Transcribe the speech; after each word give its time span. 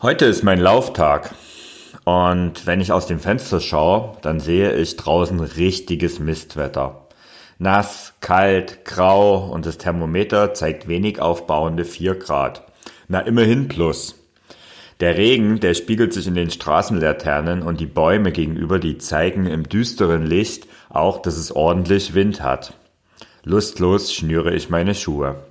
Heute 0.00 0.26
ist 0.26 0.44
mein 0.44 0.60
Lauftag 0.60 1.34
und 2.04 2.66
wenn 2.66 2.80
ich 2.80 2.92
aus 2.92 3.08
dem 3.08 3.18
Fenster 3.18 3.58
schaue, 3.58 4.16
dann 4.22 4.38
sehe 4.38 4.76
ich 4.76 4.94
draußen 4.94 5.40
richtiges 5.40 6.20
Mistwetter. 6.20 7.08
Nass, 7.58 8.14
kalt, 8.20 8.84
grau 8.84 9.48
und 9.48 9.66
das 9.66 9.76
Thermometer 9.76 10.54
zeigt 10.54 10.86
wenig 10.86 11.20
aufbauende 11.20 11.84
4 11.84 12.14
Grad. 12.14 12.62
Na 13.08 13.18
immerhin 13.22 13.66
plus. 13.66 14.14
Der 15.00 15.16
Regen, 15.16 15.58
der 15.58 15.74
spiegelt 15.74 16.12
sich 16.12 16.28
in 16.28 16.36
den 16.36 16.52
Straßenlaternen 16.52 17.64
und 17.64 17.80
die 17.80 17.86
Bäume 17.86 18.30
gegenüber, 18.30 18.78
die 18.78 18.98
zeigen 18.98 19.46
im 19.46 19.68
düsteren 19.68 20.24
Licht 20.24 20.68
auch, 20.90 21.20
dass 21.22 21.36
es 21.36 21.50
ordentlich 21.50 22.14
Wind 22.14 22.40
hat. 22.40 22.72
Lustlos 23.42 24.14
schnüre 24.14 24.54
ich 24.54 24.70
meine 24.70 24.94
Schuhe. 24.94 25.42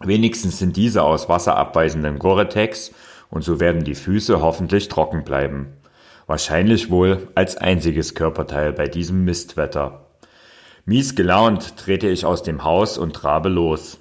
Wenigstens 0.00 0.58
sind 0.58 0.76
diese 0.76 1.04
aus 1.04 1.30
wasserabweisendem 1.30 2.18
Gore-Tex 2.18 2.92
und 3.32 3.42
so 3.42 3.60
werden 3.60 3.82
die 3.82 3.94
Füße 3.94 4.42
hoffentlich 4.42 4.88
trocken 4.88 5.24
bleiben. 5.24 5.72
Wahrscheinlich 6.26 6.90
wohl 6.90 7.28
als 7.34 7.56
einziges 7.56 8.14
Körperteil 8.14 8.74
bei 8.74 8.86
diesem 8.86 9.24
Mistwetter. 9.24 10.06
Mies 10.84 11.14
gelaunt 11.14 11.78
trete 11.78 12.08
ich 12.08 12.26
aus 12.26 12.42
dem 12.42 12.62
Haus 12.62 12.98
und 12.98 13.14
trabe 13.14 13.48
los. 13.48 13.98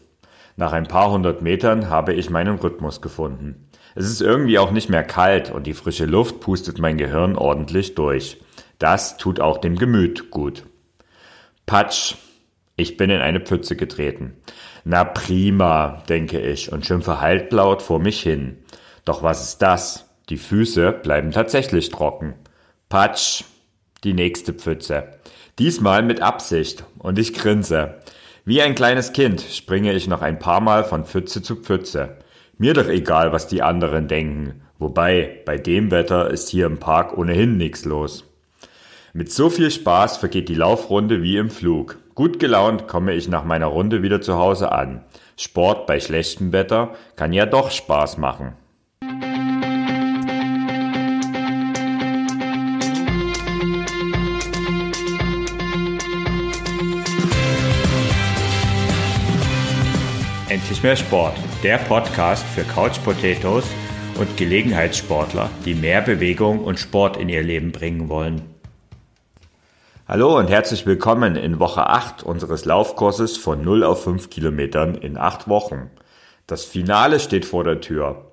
Nach 0.58 0.74
ein 0.74 0.86
paar 0.86 1.12
hundert 1.12 1.42
Metern 1.42 1.90
habe 1.90 2.14
ich 2.14 2.30
meinen 2.30 2.58
Rhythmus 2.58 3.02
gefunden. 3.02 3.70
Es 3.96 4.06
ist 4.06 4.22
irgendwie 4.22 4.60
auch 4.60 4.72
nicht 4.72 4.90
mehr 4.90 5.04
kalt 5.04 5.50
und 5.50 5.66
die 5.66 5.74
frische 5.74 6.06
Luft 6.06 6.42
pustet 6.42 6.78
mein 6.78 6.98
Gehirn 6.98 7.38
ordentlich 7.38 7.96
durch. 7.96 8.42
Das 8.80 9.16
tut 9.16 9.40
auch 9.40 9.60
dem 9.60 9.78
Gemüt 9.78 10.30
gut. 10.30 10.64
Patsch, 11.66 12.16
ich 12.76 12.98
bin 12.98 13.10
in 13.10 13.22
eine 13.22 13.40
Pfütze 13.40 13.78
getreten. 13.78 14.34
Na 14.84 15.06
prima, 15.06 16.04
denke 16.10 16.42
ich 16.42 16.72
und 16.72 16.86
schimpfe 16.86 17.22
halblaut 17.22 17.82
vor 17.82 18.00
mich 18.00 18.22
hin. 18.22 18.58
Doch 19.06 19.24
was 19.24 19.42
ist 19.42 19.62
das? 19.62 20.08
Die 20.30 20.38
Füße 20.38 20.92
bleiben 20.92 21.32
tatsächlich 21.32 21.90
trocken. 21.90 22.36
Patsch, 22.90 23.44
die 24.04 24.14
nächste 24.14 24.54
Pfütze. 24.54 25.10
Diesmal 25.60 26.04
mit 26.04 26.22
Absicht 26.22 26.84
und 27.00 27.20
ich 27.20 27.34
grinse. 27.34 27.96
Wie 28.46 28.62
ein 28.62 28.76
kleines 28.76 29.14
Kind 29.14 29.42
springe 29.42 29.94
ich 29.94 30.08
noch 30.08 30.22
ein 30.22 30.40
paar 30.40 30.62
Mal 30.62 30.84
von 30.84 31.06
Pfütze 31.06 31.42
zu 31.42 31.56
Pfütze. 31.56 32.18
Mir 32.58 32.74
doch 32.74 32.88
egal, 32.88 33.32
was 33.32 33.48
die 33.48 33.62
anderen 33.62 34.08
denken. 34.08 34.62
Wobei, 34.80 35.42
bei 35.46 35.58
dem 35.58 35.92
Wetter 35.92 36.30
ist 36.30 36.50
hier 36.50 36.66
im 36.66 36.80
Park 36.80 37.18
ohnehin 37.18 37.58
nichts 37.58 37.86
los. 37.86 38.24
Mit 39.14 39.32
so 39.32 39.50
viel 39.50 39.70
Spaß 39.70 40.18
vergeht 40.18 40.50
die 40.50 40.56
Laufrunde 40.56 41.22
wie 41.22 41.38
im 41.38 41.50
Flug. 41.50 41.98
Gut 42.16 42.40
gelaunt 42.40 42.88
komme 42.88 43.14
ich 43.14 43.28
nach 43.28 43.44
meiner 43.44 43.68
Runde 43.68 44.04
wieder 44.04 44.22
zu 44.22 44.38
Hause 44.38 44.72
an. 44.72 45.04
Sport 45.38 45.86
bei 45.86 46.00
schlechtem 46.00 46.54
Wetter 46.54 46.96
kann 47.16 47.34
ja 47.34 47.46
doch 47.46 47.72
Spaß 47.72 48.18
machen. 48.18 48.54
Endlich 60.52 60.84
mehr 60.84 60.98
Sport, 60.98 61.36
der 61.64 61.78
Podcast 61.78 62.46
für 62.46 62.66
Couch 62.66 63.02
Potatoes 63.06 63.64
und 64.20 64.36
Gelegenheitssportler, 64.36 65.50
die 65.64 65.74
mehr 65.74 66.02
Bewegung 66.02 66.60
und 66.60 66.78
Sport 66.78 67.16
in 67.16 67.30
ihr 67.30 67.42
Leben 67.42 67.72
bringen 67.72 68.10
wollen. 68.10 68.42
Hallo 70.10 70.38
und 70.38 70.50
herzlich 70.50 70.86
willkommen 70.86 71.38
in 71.38 71.60
Woche 71.60 71.88
8 71.88 72.24
unseres 72.24 72.66
Laufkurses 72.66 73.38
von 73.38 73.64
0 73.64 73.86
auf 73.86 74.04
5 74.04 74.30
Kilometern 74.30 74.96
in 74.96 75.18
8 75.18 75.48
Wochen. 75.48 75.90
Das 76.48 76.66
Finale 76.66 77.22
steht 77.22 77.46
vor 77.46 77.64
der 77.64 77.80
Tür. 77.80 78.26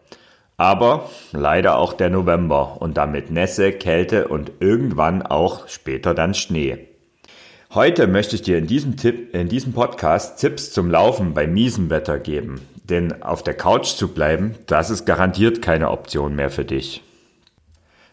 Aber 0.56 1.08
leider 1.30 1.78
auch 1.78 1.92
der 1.92 2.10
November 2.10 2.82
und 2.82 2.96
damit 2.96 3.30
Nässe, 3.30 3.70
Kälte 3.70 4.26
und 4.26 4.50
irgendwann 4.58 5.22
auch 5.22 5.68
später 5.68 6.14
dann 6.14 6.34
Schnee. 6.34 6.87
Heute 7.74 8.06
möchte 8.06 8.34
ich 8.34 8.40
dir 8.40 8.56
in 8.56 8.66
diesem, 8.66 8.96
Tipp, 8.96 9.34
in 9.34 9.50
diesem 9.50 9.74
Podcast 9.74 10.40
Tipps 10.40 10.72
zum 10.72 10.90
Laufen 10.90 11.34
bei 11.34 11.46
miesem 11.46 11.90
Wetter 11.90 12.18
geben. 12.18 12.62
Denn 12.84 13.22
auf 13.22 13.42
der 13.42 13.52
Couch 13.52 13.88
zu 13.88 14.08
bleiben, 14.08 14.54
das 14.64 14.88
ist 14.88 15.04
garantiert 15.04 15.60
keine 15.60 15.90
Option 15.90 16.34
mehr 16.34 16.48
für 16.48 16.64
dich. 16.64 17.02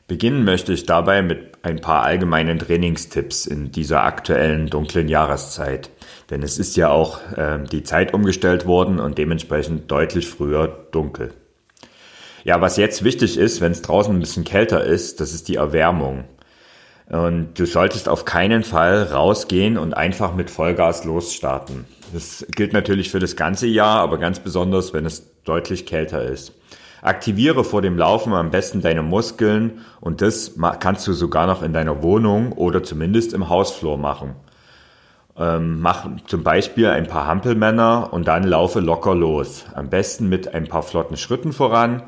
Beginnen 0.10 0.44
möchte 0.44 0.74
ich 0.74 0.86
dabei 0.86 1.22
mit 1.22 1.54
ein 1.64 1.80
paar 1.80 2.04
allgemeinen 2.04 2.60
Trainingstipps 2.60 3.46
in 3.46 3.72
dieser 3.72 4.04
aktuellen 4.04 4.68
dunklen 4.68 5.08
Jahreszeit. 5.08 5.90
Denn 6.30 6.44
es 6.44 6.60
ist 6.60 6.76
ja 6.76 6.90
auch 6.90 7.22
äh, 7.38 7.60
die 7.72 7.84
Zeit 7.84 8.14
umgestellt 8.14 8.66
worden 8.66 9.00
und 9.00 9.18
dementsprechend 9.18 9.90
deutlich 9.90 10.28
früher 10.28 10.68
dunkel. 10.92 11.32
Ja, 12.44 12.60
was 12.60 12.76
jetzt 12.76 13.06
wichtig 13.06 13.38
ist, 13.38 13.62
wenn 13.62 13.72
es 13.72 13.82
draußen 13.82 14.14
ein 14.14 14.20
bisschen 14.20 14.44
kälter 14.44 14.84
ist, 14.84 15.22
das 15.22 15.34
ist 15.34 15.48
die 15.48 15.56
Erwärmung. 15.56 16.26
Und 17.10 17.60
du 17.60 17.66
solltest 17.66 18.10
auf 18.10 18.26
keinen 18.26 18.64
Fall 18.64 19.04
rausgehen 19.04 19.78
und 19.78 19.96
einfach 19.96 20.34
mit 20.34 20.50
Vollgas 20.50 21.06
losstarten. 21.06 21.86
Das 22.14 22.46
gilt 22.50 22.74
natürlich 22.74 23.12
für 23.12 23.20
das 23.20 23.36
ganze 23.36 23.68
Jahr, 23.68 24.00
aber 24.00 24.18
ganz 24.18 24.40
besonders, 24.40 24.94
wenn 24.94 25.06
es 25.06 25.44
deutlich 25.44 25.86
kälter 25.86 26.24
ist. 26.24 26.54
Aktiviere 27.02 27.64
vor 27.64 27.84
dem 27.84 27.98
Laufen 27.98 28.34
am 28.34 28.50
besten 28.50 28.82
deine 28.82 29.04
Muskeln 29.04 29.82
und 30.02 30.22
das 30.22 30.54
kannst 30.80 31.06
du 31.06 31.14
sogar 31.14 31.46
noch 31.46 31.62
in 31.62 31.74
deiner 31.74 32.02
Wohnung 32.02 32.52
oder 32.54 32.82
zumindest 32.82 33.34
im 33.34 33.50
Hausflur 33.50 34.00
machen. 34.00 34.36
Ähm, 35.38 35.82
mach 35.82 36.08
zum 36.26 36.44
Beispiel 36.44 36.88
ein 36.88 37.08
paar 37.08 37.28
Hampelmänner 37.28 38.10
und 38.12 38.28
dann 38.28 38.44
laufe 38.44 38.80
locker 38.80 39.14
los. 39.14 39.66
Am 39.76 39.90
besten 39.90 40.30
mit 40.30 40.56
ein 40.56 40.68
paar 40.68 40.82
flotten 40.82 41.18
Schritten 41.18 41.54
voran 41.54 42.04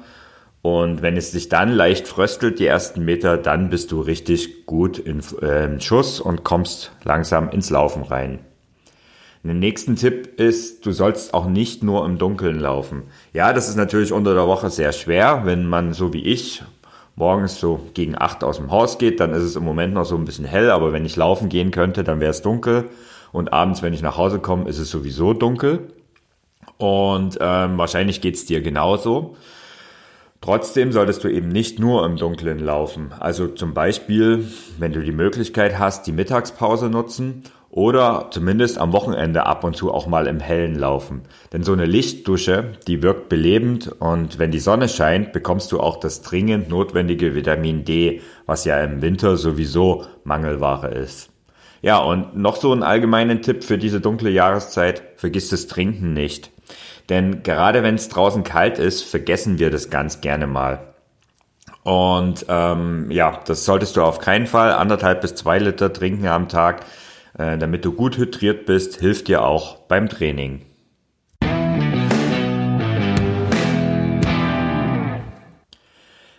und 0.67 1.01
wenn 1.01 1.16
es 1.16 1.31
sich 1.31 1.47
dann 1.47 1.72
leicht 1.72 2.09
fröstelt, 2.09 2.59
die 2.59 2.66
ersten 2.66 3.05
Meter, 3.05 3.38
dann 3.38 3.69
bist 3.69 3.94
du 3.94 4.01
richtig 4.01 4.66
gut 4.66 5.00
in 5.00 5.22
äh, 5.39 5.79
Schuss 5.79 6.19
und 6.19 6.44
kommst 6.44 6.91
langsam 7.05 7.50
ins 7.50 7.69
Laufen 7.69 8.03
rein. 8.03 8.39
Der 9.45 9.53
nächsten 9.53 9.95
Tipp 9.95 10.38
ist, 10.41 10.85
du 10.85 10.91
sollst 10.91 11.33
auch 11.33 11.45
nicht 11.45 11.83
nur 11.83 12.05
im 12.05 12.17
Dunkeln 12.17 12.59
laufen. 12.59 13.03
Ja, 13.31 13.53
das 13.53 13.69
ist 13.69 13.78
natürlich 13.78 14.11
unter 14.11 14.33
der 14.33 14.45
Woche 14.45 14.69
sehr 14.69 14.91
schwer, 14.91 15.44
wenn 15.45 15.66
man 15.66 15.94
so 15.94 16.11
wie 16.11 16.25
ich 16.25 16.63
morgens 17.16 17.61
so 17.61 17.79
gegen 17.94 18.17
acht 18.17 18.44
aus 18.44 18.57
dem 18.57 18.69
Haus 18.69 18.97
geht, 18.97 19.22
dann 19.22 19.31
ist 19.31 19.44
es 19.44 19.55
im 19.55 19.63
Moment 19.63 19.94
noch 19.94 20.03
so 20.03 20.17
ein 20.17 20.25
bisschen 20.25 20.44
hell, 20.44 20.69
aber 20.69 20.91
wenn 20.91 21.05
ich 21.05 21.16
laufen 21.16 21.47
gehen 21.47 21.72
könnte, 21.72 22.03
dann 22.03 22.19
wäre 22.19 22.31
es 22.31 22.41
dunkel. 22.41 22.89
Und 23.31 23.53
abends, 23.53 23.81
wenn 23.81 23.94
ich 23.94 24.01
nach 24.01 24.17
Hause 24.17 24.39
komme, 24.39 24.67
ist 24.67 24.79
es 24.79 24.91
sowieso 24.91 25.31
dunkel. 25.31 25.94
Und 26.78 27.38
ähm, 27.39 27.78
wahrscheinlich 27.78 28.19
geht's 28.19 28.45
dir 28.45 28.61
genauso. 28.61 29.38
Trotzdem 30.41 30.91
solltest 30.91 31.23
du 31.23 31.29
eben 31.29 31.49
nicht 31.49 31.79
nur 31.79 32.05
im 32.05 32.15
Dunkeln 32.15 32.59
laufen. 32.59 33.11
Also 33.19 33.47
zum 33.47 33.73
Beispiel, 33.73 34.47
wenn 34.77 34.93
du 34.93 35.01
die 35.01 35.11
Möglichkeit 35.11 35.79
hast, 35.79 36.05
die 36.05 36.11
Mittagspause 36.11 36.89
nutzen 36.89 37.43
oder 37.69 38.27
zumindest 38.31 38.77
am 38.77 38.93
Wochenende 38.93 39.45
ab 39.45 39.63
und 39.63 39.75
zu 39.75 39.91
auch 39.91 40.07
mal 40.07 40.27
im 40.27 40.39
Hellen 40.39 40.75
laufen. 40.75 41.21
Denn 41.53 41.63
so 41.63 41.73
eine 41.73 41.85
Lichtdusche, 41.85 42.73
die 42.87 43.01
wirkt 43.01 43.29
belebend 43.29 43.87
und 43.99 44.39
wenn 44.39 44.51
die 44.51 44.59
Sonne 44.59 44.87
scheint, 44.89 45.33
bekommst 45.33 45.71
du 45.71 45.79
auch 45.79 45.99
das 45.99 46.21
dringend 46.21 46.69
notwendige 46.69 47.35
Vitamin 47.35 47.83
D, 47.83 48.21
was 48.45 48.65
ja 48.65 48.79
im 48.81 49.01
Winter 49.01 49.37
sowieso 49.37 50.05
Mangelware 50.23 50.89
ist. 50.89 51.29
Ja, 51.81 51.99
und 51.99 52.35
noch 52.35 52.55
so 52.55 52.71
einen 52.71 52.83
allgemeinen 52.83 53.41
Tipp 53.41 53.63
für 53.63 53.77
diese 53.77 54.01
dunkle 54.01 54.29
Jahreszeit, 54.29 55.03
vergiss 55.15 55.49
das 55.49 55.67
Trinken 55.67 56.13
nicht. 56.13 56.51
Denn 57.09 57.44
gerade 57.44 57.84
wenn 57.84 57.95
es 57.95 58.09
draußen 58.09 58.44
kalt 58.44 58.79
ist, 58.79 59.03
vergessen 59.03 59.59
wir 59.59 59.69
das 59.69 59.90
ganz 59.90 60.22
gerne 60.22 60.47
mal. 60.47 60.94
Und 61.84 62.45
ähm, 62.50 63.09
ja, 63.12 63.40
das 63.45 63.63
solltest 63.63 63.95
du 63.95 64.01
auf 64.01 64.19
keinen 64.19 64.45
Fall 64.45 64.73
anderthalb 64.73 65.22
bis 65.22 65.35
zwei 65.35 65.57
Liter 65.57 65.94
trinken 65.94 66.28
am 66.28 66.50
Tag, 66.50 66.85
äh, 67.38 67.57
damit 67.57 67.85
du 67.85 67.94
gut 67.94 68.17
hydriert 68.17 68.66
bist, 68.66 69.00
hilft 69.00 69.29
dir 69.29 69.44
auch 69.44 69.78
beim 69.88 70.09
Training. 70.09 70.66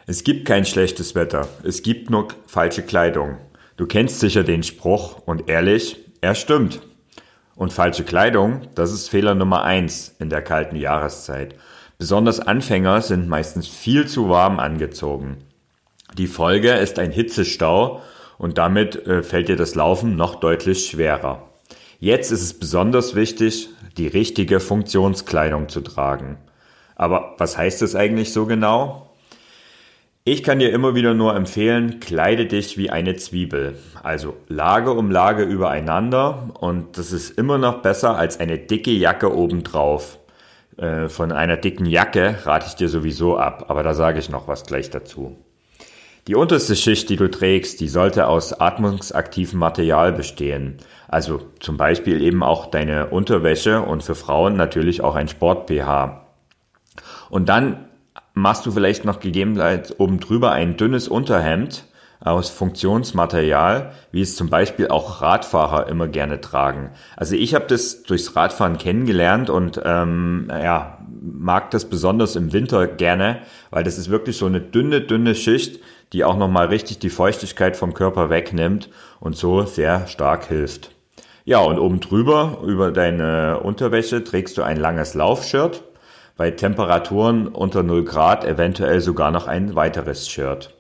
Es 0.07 0.25
gibt 0.25 0.47
kein 0.47 0.65
schlechtes 0.65 1.15
Wetter, 1.15 1.49
es 1.63 1.83
gibt 1.83 2.11
nur 2.11 2.29
falsche 2.47 2.83
Kleidung. 2.83 3.39
Du 3.77 3.87
kennst 3.87 4.21
sicher 4.21 4.43
den 4.43 4.63
Spruch 4.63 5.19
und 5.25 5.49
ehrlich, 5.49 5.99
er 6.21 6.35
stimmt. 6.35 6.81
Und 7.59 7.73
falsche 7.73 8.05
Kleidung, 8.05 8.69
das 8.77 8.93
ist 8.93 9.11
Fehler 9.11 9.35
Nummer 9.35 9.65
eins 9.65 10.15
in 10.21 10.31
der 10.31 10.43
kalten 10.43 10.77
Jahreszeit. 10.77 11.57
Besonders 11.99 12.39
Anfänger 12.39 13.03
sind 13.03 13.29
meistens 13.29 13.67
viel 13.67 14.07
zu 14.07 14.29
warm 14.29 14.61
angezogen. 14.61 15.39
Die 16.17 16.29
Folge 16.29 16.71
ist 16.71 17.01
ein 17.01 17.11
Hitzestau 17.11 18.01
und 18.39 18.59
damit 18.59 19.05
äh, 19.09 19.25
fällt 19.25 19.49
dir 19.49 19.57
das 19.57 19.75
Laufen 19.75 20.15
noch 20.15 20.37
deutlich 20.37 20.87
schwerer. 20.87 21.49
Jetzt 21.99 22.31
ist 22.31 22.43
es 22.43 22.57
besonders 22.57 23.17
wichtig, 23.17 23.71
die 23.97 24.07
richtige 24.07 24.61
Funktionskleidung 24.61 25.69
zu 25.69 25.81
tragen. 25.81 26.39
Aber 26.95 27.35
was 27.39 27.59
heißt 27.59 27.83
das 27.83 27.97
eigentlich 27.97 28.33
so 28.33 28.47
genau? 28.47 29.08
Ich 30.31 30.43
kann 30.43 30.59
dir 30.59 30.75
immer 30.75 30.95
wieder 30.95 31.15
nur 31.15 31.35
empfehlen, 31.35 32.01
kleide 32.01 32.45
dich 32.45 32.77
wie 32.77 32.91
eine 32.91 33.17
Zwiebel. 33.17 33.79
Also 34.03 34.37
Lage 34.47 34.93
um 34.93 35.11
Lage 35.11 35.43
übereinander 35.43 36.51
und 36.61 36.99
das 36.99 37.13
ist 37.13 37.39
immer 37.39 37.57
noch 37.57 37.81
besser 37.81 38.15
als 38.19 38.39
eine 38.39 38.59
dicke 38.59 38.91
Jacke 38.91 39.35
obendrauf. 39.35 40.19
Äh, 40.77 41.09
von 41.09 41.33
einer 41.33 41.57
dicken 41.57 41.87
Jacke 41.87 42.41
rate 42.45 42.67
ich 42.69 42.75
dir 42.75 42.91
sowieso 42.91 43.39
ab, 43.39 43.65
aber 43.69 43.83
da 43.83 43.95
sage 43.95 44.19
ich 44.19 44.29
noch 44.29 44.49
was 44.49 44.67
gleich 44.67 44.91
dazu. 44.91 45.35
Die 46.27 46.35
unterste 46.35 46.77
Schicht, 46.77 47.09
die 47.09 47.17
du 47.17 47.31
trägst, 47.31 47.81
die 47.81 47.89
sollte 47.89 48.27
aus 48.27 48.53
atmungsaktivem 48.53 49.59
Material 49.59 50.13
bestehen. 50.13 50.77
Also 51.09 51.41
zum 51.59 51.79
Beispiel 51.79 52.21
eben 52.21 52.43
auch 52.43 52.67
deine 52.67 53.07
Unterwäsche 53.07 53.81
und 53.81 54.03
für 54.03 54.15
Frauen 54.15 54.57
natürlich 54.57 55.01
auch 55.01 55.15
ein 55.15 55.29
Sport-BH. 55.29 56.27
Und 57.31 57.49
dann 57.49 57.88
machst 58.41 58.67
du 58.67 58.71
vielleicht 58.71 59.05
noch 59.05 59.21
gegebenenfalls 59.21 59.99
oben 59.99 60.21
drüber 60.21 60.53
ein 60.53 60.77
dünnes 60.77 61.09
Unterhemd 61.09 61.85
aus 62.21 62.51
Funktionsmaterial, 62.51 63.93
wie 64.11 64.23
es 64.23 64.37
zum 64.37 64.51
Beispiel 64.51 64.89
auch 64.89 65.23
Radfahrer 65.23 65.87
immer 65.89 66.09
gerne 66.09 66.41
tragen. 66.41 66.91
Also 67.17 67.37
ich 67.37 67.55
habe 67.55 67.67
das 67.69 68.03
durchs 68.03 68.35
Radfahren 68.35 68.77
kennengelernt 68.77 69.51
und 69.51 69.81
ähm, 69.85 70.51
ja, 70.51 70.99
mag 71.21 71.71
das 71.71 71.85
besonders 71.85 72.35
im 72.35 72.53
Winter 72.53 72.87
gerne, 72.87 73.41
weil 73.71 73.85
das 73.85 73.99
ist 73.99 74.11
wirklich 74.11 74.37
so 74.37 74.47
eine 74.47 74.61
dünne, 74.61 75.01
dünne 75.01 75.35
Schicht, 75.35 75.81
die 76.13 76.25
auch 76.25 76.37
nochmal 76.37 76.67
richtig 76.67 76.99
die 76.99 77.11
Feuchtigkeit 77.11 77.77
vom 77.77 77.95
Körper 77.95 78.31
wegnimmt 78.31 78.89
und 79.21 79.37
so 79.37 79.63
sehr 79.63 80.07
stark 80.07 80.47
hilft. 80.47 80.91
Ja, 81.45 81.61
und 81.61 81.79
oben 81.79 82.01
drüber, 82.01 82.59
über 82.67 82.91
deine 82.91 83.61
Unterwäsche, 83.61 84.23
trägst 84.23 84.59
du 84.59 84.63
ein 84.63 84.77
langes 84.77 85.15
Laufshirt. 85.15 85.83
Bei 86.39 86.53
Temperaturen 86.53 87.49
unter 87.49 87.83
0 87.83 88.05
Grad 88.05 88.45
eventuell 88.45 89.01
sogar 89.01 89.33
noch 89.33 89.49
ein 89.49 89.75
weiteres 89.75 90.29
Shirt. 90.29 90.73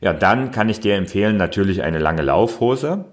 Ja, 0.00 0.14
dann 0.14 0.52
kann 0.52 0.70
ich 0.70 0.80
dir 0.80 0.94
empfehlen 0.94 1.36
natürlich 1.36 1.82
eine 1.82 1.98
lange 1.98 2.22
Laufhose. 2.22 3.04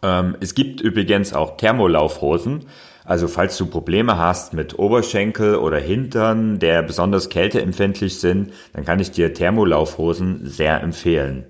Ähm, 0.00 0.36
es 0.38 0.54
gibt 0.54 0.80
übrigens 0.80 1.34
auch 1.34 1.56
Thermolaufhosen. 1.56 2.66
Also 3.04 3.26
falls 3.26 3.58
du 3.58 3.66
Probleme 3.66 4.16
hast 4.16 4.54
mit 4.54 4.78
Oberschenkel 4.78 5.56
oder 5.56 5.78
Hintern, 5.78 6.60
der 6.60 6.82
besonders 6.82 7.30
kälteempfindlich 7.30 8.20
sind, 8.20 8.52
dann 8.72 8.84
kann 8.84 9.00
ich 9.00 9.10
dir 9.10 9.34
Thermolaufhosen 9.34 10.46
sehr 10.46 10.80
empfehlen. 10.82 11.46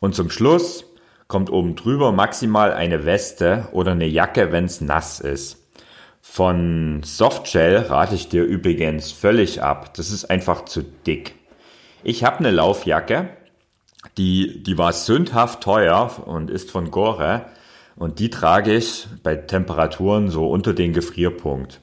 Und 0.00 0.16
zum 0.16 0.30
Schluss 0.30 0.84
kommt 1.28 1.48
oben 1.48 1.76
drüber 1.76 2.10
maximal 2.10 2.72
eine 2.72 3.04
Weste 3.04 3.68
oder 3.70 3.92
eine 3.92 4.06
Jacke, 4.06 4.50
wenn 4.50 4.64
es 4.64 4.80
nass 4.80 5.20
ist. 5.20 5.59
Von 6.20 7.02
Softshell 7.02 7.76
rate 7.76 8.14
ich 8.14 8.28
dir 8.28 8.44
übrigens 8.44 9.10
völlig 9.10 9.62
ab. 9.62 9.94
Das 9.94 10.10
ist 10.10 10.30
einfach 10.30 10.64
zu 10.64 10.82
dick. 10.82 11.34
Ich 12.02 12.24
habe 12.24 12.38
eine 12.38 12.50
Laufjacke, 12.50 13.30
die, 14.16 14.62
die 14.62 14.78
war 14.78 14.92
sündhaft 14.92 15.62
teuer 15.62 16.10
und 16.26 16.50
ist 16.50 16.70
von 16.70 16.90
Gore. 16.90 17.46
Und 17.96 18.18
die 18.18 18.30
trage 18.30 18.74
ich 18.74 19.08
bei 19.22 19.36
Temperaturen 19.36 20.28
so 20.28 20.48
unter 20.48 20.72
den 20.72 20.92
Gefrierpunkt. 20.92 21.80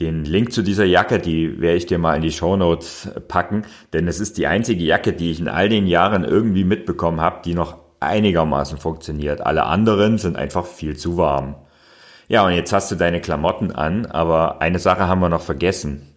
Den 0.00 0.24
Link 0.24 0.52
zu 0.52 0.62
dieser 0.62 0.84
Jacke, 0.84 1.18
die 1.18 1.60
werde 1.60 1.76
ich 1.76 1.86
dir 1.86 1.98
mal 1.98 2.16
in 2.16 2.22
die 2.22 2.32
Show 2.32 2.56
Notes 2.56 3.08
packen, 3.28 3.66
denn 3.92 4.08
es 4.08 4.18
ist 4.18 4.38
die 4.38 4.46
einzige 4.46 4.82
Jacke, 4.82 5.12
die 5.12 5.30
ich 5.30 5.40
in 5.40 5.48
all 5.48 5.68
den 5.68 5.86
Jahren 5.86 6.24
irgendwie 6.24 6.64
mitbekommen 6.64 7.20
habe, 7.20 7.42
die 7.44 7.54
noch 7.54 7.76
einigermaßen 8.00 8.78
funktioniert. 8.78 9.42
Alle 9.42 9.64
anderen 9.64 10.16
sind 10.16 10.36
einfach 10.36 10.64
viel 10.64 10.96
zu 10.96 11.16
warm. 11.18 11.54
Ja, 12.30 12.46
und 12.46 12.52
jetzt 12.52 12.72
hast 12.72 12.92
du 12.92 12.94
deine 12.94 13.20
Klamotten 13.20 13.72
an, 13.72 14.06
aber 14.06 14.62
eine 14.62 14.78
Sache 14.78 15.08
haben 15.08 15.20
wir 15.20 15.28
noch 15.28 15.42
vergessen. 15.42 16.14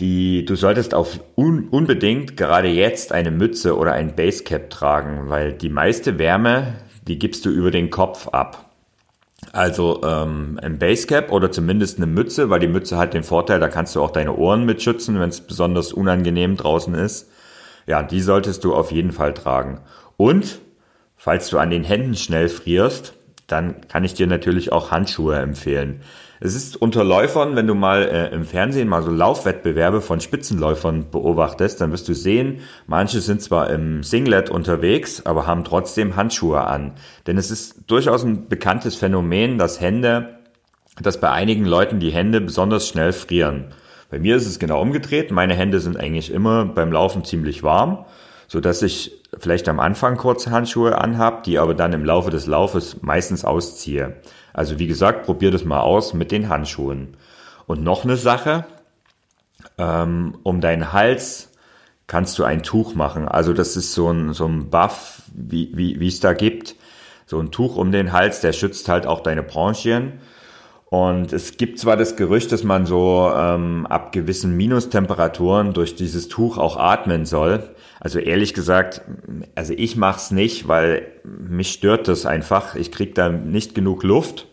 Die, 0.00 0.44
du 0.44 0.56
solltest 0.56 0.94
auf 0.94 1.20
un, 1.36 1.68
unbedingt 1.68 2.36
gerade 2.36 2.66
jetzt 2.66 3.12
eine 3.12 3.30
Mütze 3.30 3.76
oder 3.76 3.92
ein 3.92 4.16
Basecap 4.16 4.68
tragen, 4.68 5.30
weil 5.30 5.52
die 5.52 5.68
meiste 5.68 6.18
Wärme, 6.18 6.74
die 7.06 7.20
gibst 7.20 7.46
du 7.46 7.50
über 7.50 7.70
den 7.70 7.90
Kopf 7.90 8.26
ab. 8.30 8.74
Also 9.52 10.02
ähm, 10.02 10.58
ein 10.60 10.80
Basecap 10.80 11.30
oder 11.30 11.52
zumindest 11.52 11.98
eine 11.98 12.06
Mütze, 12.06 12.50
weil 12.50 12.58
die 12.58 12.66
Mütze 12.66 12.98
hat 12.98 13.14
den 13.14 13.22
Vorteil, 13.22 13.60
da 13.60 13.68
kannst 13.68 13.94
du 13.94 14.02
auch 14.02 14.10
deine 14.10 14.34
Ohren 14.34 14.64
mit 14.64 14.82
schützen, 14.82 15.20
wenn 15.20 15.28
es 15.28 15.40
besonders 15.40 15.92
unangenehm 15.92 16.56
draußen 16.56 16.94
ist. 16.94 17.30
Ja, 17.86 18.02
die 18.02 18.20
solltest 18.20 18.64
du 18.64 18.74
auf 18.74 18.90
jeden 18.90 19.12
Fall 19.12 19.34
tragen. 19.34 19.82
Und 20.16 20.58
falls 21.16 21.48
du 21.48 21.58
an 21.58 21.70
den 21.70 21.84
Händen 21.84 22.16
schnell 22.16 22.48
frierst, 22.48 23.15
dann 23.46 23.82
kann 23.88 24.04
ich 24.04 24.14
dir 24.14 24.26
natürlich 24.26 24.72
auch 24.72 24.90
Handschuhe 24.90 25.36
empfehlen. 25.36 26.00
Es 26.38 26.54
ist 26.54 26.76
unter 26.76 27.02
Läufern, 27.02 27.56
wenn 27.56 27.66
du 27.66 27.74
mal 27.74 28.02
äh, 28.02 28.34
im 28.34 28.44
Fernsehen 28.44 28.88
mal 28.88 29.02
so 29.02 29.10
Laufwettbewerbe 29.10 30.02
von 30.02 30.20
Spitzenläufern 30.20 31.10
beobachtest, 31.10 31.80
dann 31.80 31.92
wirst 31.92 32.08
du 32.08 32.14
sehen, 32.14 32.60
manche 32.86 33.20
sind 33.22 33.40
zwar 33.40 33.70
im 33.70 34.02
Singlet 34.02 34.50
unterwegs, 34.50 35.24
aber 35.24 35.46
haben 35.46 35.64
trotzdem 35.64 36.14
Handschuhe 36.14 36.60
an. 36.60 36.92
Denn 37.26 37.38
es 37.38 37.50
ist 37.50 37.84
durchaus 37.86 38.22
ein 38.22 38.48
bekanntes 38.48 38.96
Phänomen, 38.96 39.56
dass 39.56 39.80
Hände, 39.80 40.40
dass 41.00 41.20
bei 41.20 41.30
einigen 41.30 41.64
Leuten 41.64 42.00
die 42.00 42.12
Hände 42.12 42.42
besonders 42.42 42.86
schnell 42.86 43.12
frieren. 43.14 43.72
Bei 44.10 44.18
mir 44.18 44.36
ist 44.36 44.46
es 44.46 44.58
genau 44.58 44.80
umgedreht. 44.80 45.30
Meine 45.30 45.54
Hände 45.54 45.80
sind 45.80 45.96
eigentlich 45.96 46.30
immer 46.30 46.66
beim 46.66 46.92
Laufen 46.92 47.24
ziemlich 47.24 47.62
warm, 47.62 48.04
so 48.46 48.60
dass 48.60 48.82
ich 48.82 49.22
vielleicht 49.38 49.68
am 49.68 49.80
Anfang 49.80 50.16
kurze 50.16 50.50
Handschuhe 50.50 50.98
anhab, 50.98 51.42
die 51.44 51.58
aber 51.58 51.74
dann 51.74 51.92
im 51.92 52.04
Laufe 52.04 52.30
des 52.30 52.46
Laufes 52.46 53.02
meistens 53.02 53.44
ausziehe. 53.44 54.16
Also 54.52 54.78
wie 54.78 54.86
gesagt, 54.86 55.26
probier 55.26 55.50
das 55.50 55.64
mal 55.64 55.80
aus 55.80 56.14
mit 56.14 56.30
den 56.30 56.48
Handschuhen. 56.48 57.16
Und 57.66 57.82
noch 57.82 58.04
eine 58.04 58.16
Sache, 58.16 58.64
ähm, 59.78 60.38
um 60.42 60.60
deinen 60.60 60.92
Hals 60.92 61.52
kannst 62.06 62.38
du 62.38 62.44
ein 62.44 62.62
Tuch 62.62 62.94
machen. 62.94 63.28
Also 63.28 63.52
das 63.52 63.76
ist 63.76 63.92
so 63.92 64.10
ein, 64.10 64.32
so 64.32 64.46
ein 64.46 64.70
Buff, 64.70 65.22
wie, 65.34 65.72
wie, 65.74 66.00
wie 66.00 66.08
es 66.08 66.20
da 66.20 66.32
gibt. 66.32 66.76
So 67.26 67.40
ein 67.40 67.50
Tuch 67.50 67.76
um 67.76 67.90
den 67.90 68.12
Hals, 68.12 68.40
der 68.40 68.52
schützt 68.52 68.88
halt 68.88 69.06
auch 69.06 69.20
deine 69.20 69.42
Bronchien. 69.42 70.20
Und 70.88 71.32
es 71.32 71.56
gibt 71.56 71.80
zwar 71.80 71.96
das 71.96 72.14
Gerücht, 72.14 72.52
dass 72.52 72.62
man 72.62 72.86
so 72.86 73.30
ähm, 73.34 73.86
ab 73.86 74.12
gewissen 74.12 74.56
Minustemperaturen 74.56 75.72
durch 75.72 75.96
dieses 75.96 76.28
Tuch 76.28 76.58
auch 76.58 76.76
atmen 76.76 77.26
soll. 77.26 77.74
Also 78.00 78.18
ehrlich 78.18 78.54
gesagt, 78.54 79.02
also 79.54 79.72
ich 79.76 79.96
mach's 79.96 80.30
nicht, 80.30 80.68
weil 80.68 81.06
mich 81.24 81.72
stört 81.72 82.08
das 82.08 82.26
einfach. 82.26 82.74
Ich 82.74 82.92
krieg 82.92 83.14
da 83.14 83.28
nicht 83.30 83.74
genug 83.74 84.02
Luft. 84.02 84.46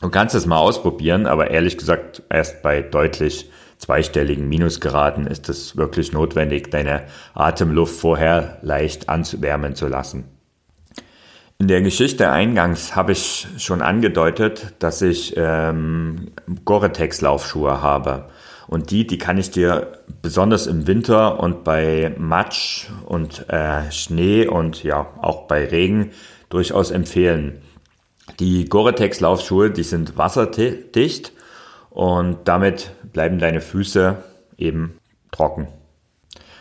Du 0.00 0.08
kannst 0.08 0.34
es 0.34 0.46
mal 0.46 0.58
ausprobieren, 0.58 1.26
aber 1.26 1.50
ehrlich 1.50 1.76
gesagt, 1.76 2.22
erst 2.30 2.62
bei 2.62 2.80
deutlich 2.80 3.50
zweistelligen 3.78 4.48
Minusgraden 4.48 5.26
ist 5.26 5.48
es 5.48 5.76
wirklich 5.76 6.12
notwendig, 6.12 6.70
deine 6.70 7.02
Atemluft 7.34 7.98
vorher 7.98 8.58
leicht 8.62 9.08
anzuwärmen 9.08 9.74
zu 9.74 9.88
lassen. 9.88 10.24
In 11.58 11.68
der 11.68 11.82
Geschichte 11.82 12.30
eingangs 12.30 12.96
habe 12.96 13.12
ich 13.12 13.46
schon 13.58 13.82
angedeutet, 13.82 14.74
dass 14.78 15.02
ich 15.02 15.34
ähm, 15.36 16.30
Gore-Tex-Laufschuhe 16.64 17.82
habe. 17.82 18.30
Und 18.70 18.92
die, 18.92 19.04
die 19.04 19.18
kann 19.18 19.36
ich 19.36 19.50
dir 19.50 19.98
besonders 20.22 20.68
im 20.68 20.86
Winter 20.86 21.40
und 21.40 21.64
bei 21.64 22.14
Matsch 22.16 22.86
und 23.04 23.48
äh, 23.48 23.90
Schnee 23.90 24.46
und 24.46 24.84
ja 24.84 25.08
auch 25.20 25.48
bei 25.48 25.66
Regen 25.66 26.12
durchaus 26.48 26.92
empfehlen. 26.92 27.60
Die 28.38 28.66
Gore-Tex-Laufschuhe, 28.66 29.72
die 29.72 29.82
sind 29.82 30.16
wasserdicht 30.16 31.32
und 31.90 32.38
damit 32.44 32.92
bleiben 33.12 33.40
deine 33.40 33.60
Füße 33.60 34.22
eben 34.56 34.98
trocken. 35.32 35.66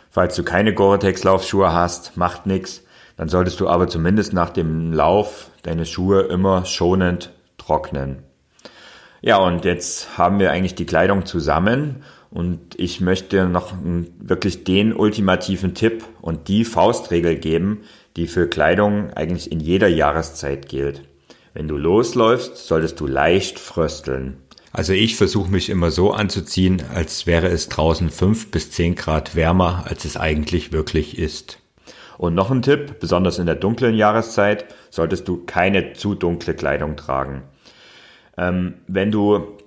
Falls 0.10 0.36
du 0.36 0.44
keine 0.44 0.74
Gore-Tex-Laufschuhe 0.74 1.72
hast, 1.72 2.18
macht 2.18 2.48
nichts 2.48 2.82
dann 3.20 3.28
solltest 3.28 3.60
du 3.60 3.68
aber 3.68 3.90
zumindest 3.90 4.32
nach 4.32 4.50
dem 4.50 4.94
Lauf 4.94 5.52
deine 5.64 5.86
Schuhe 5.86 6.22
immer 6.22 6.64
schonend 6.64 7.34
trocknen. 7.58 8.24
Ja, 9.22 9.38
und 9.38 9.66
jetzt 9.66 10.18
haben 10.18 10.40
wir 10.40 10.52
eigentlich 10.52 10.76
die 10.76 10.86
Kleidung 10.86 11.26
zusammen 11.26 12.04
und 12.32 12.60
ich 12.78 13.02
möchte 13.02 13.48
noch 13.48 13.74
wirklich 14.20 14.64
den 14.64 14.94
ultimativen 14.94 15.74
Tipp 15.74 16.06
und 16.22 16.48
die 16.48 16.64
Faustregel 16.64 17.36
geben, 17.36 17.82
die 18.16 18.28
für 18.28 18.48
Kleidung 18.48 19.12
eigentlich 19.14 19.52
in 19.52 19.60
jeder 19.60 19.88
Jahreszeit 19.88 20.70
gilt. 20.70 21.04
Wenn 21.54 21.68
du 21.68 21.76
losläufst, 21.76 22.68
solltest 22.68 23.00
du 23.00 23.08
leicht 23.08 23.60
frösteln. 23.60 24.38
Also 24.72 24.94
ich 24.94 25.16
versuche 25.16 25.50
mich 25.50 25.70
immer 25.70 25.90
so 25.90 26.12
anzuziehen, 26.12 26.84
als 26.94 27.26
wäre 27.26 27.48
es 27.48 27.70
draußen 27.70 28.12
fünf 28.12 28.52
bis 28.52 28.72
zehn 28.72 28.96
Grad 28.96 29.36
wärmer, 29.36 29.86
als 29.88 30.06
es 30.06 30.16
eigentlich 30.16 30.72
wirklich 30.72 31.18
ist. 31.18 31.58
Und 32.20 32.36
noch 32.36 32.52
ein 32.52 32.62
Tipp, 32.62 33.00
besonders 33.00 33.40
in 33.40 33.48
der 33.48 33.56
dunklen 33.56 33.96
Jahreszeit 33.96 34.66
solltest 34.92 35.28
du 35.28 35.44
keine 35.46 35.94
zu 35.94 36.14
dunkle 36.16 36.54
Kleidung 36.54 36.98
tragen. 36.98 37.44
Ähm, 38.40 38.76
wenn 38.88 39.12
du 39.12 39.58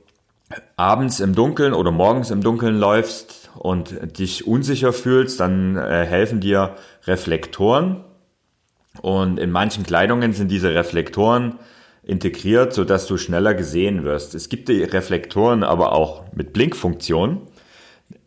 abends 0.77 1.21
im 1.21 1.35
Dunkeln 1.35 1.75
oder 1.75 1.91
morgens 1.91 2.31
im 2.31 2.43
Dunkeln 2.43 2.79
läufst 2.79 3.51
und 3.59 4.19
dich 4.19 4.47
unsicher 4.47 4.93
fühlst, 4.93 5.41
dann 5.41 5.77
äh, 5.77 6.07
helfen 6.07 6.41
dir 6.41 6.77
Reflektoren. 7.05 8.05
Und 9.01 9.39
in 9.39 9.51
manchen 9.51 9.85
Kleidungen 9.85 10.33
sind 10.33 10.51
diese 10.51 10.75
Reflektoren 10.75 11.59
integriert, 12.03 12.73
sodass 12.73 13.07
du 13.07 13.17
schneller 13.17 13.55
gesehen 13.55 14.05
wirst. 14.05 14.35
Es 14.35 14.49
gibt 14.49 14.69
die 14.69 14.83
Reflektoren 14.83 15.63
aber 15.63 15.93
auch 15.93 16.25
mit 16.35 16.53
Blinkfunktion. 16.53 17.43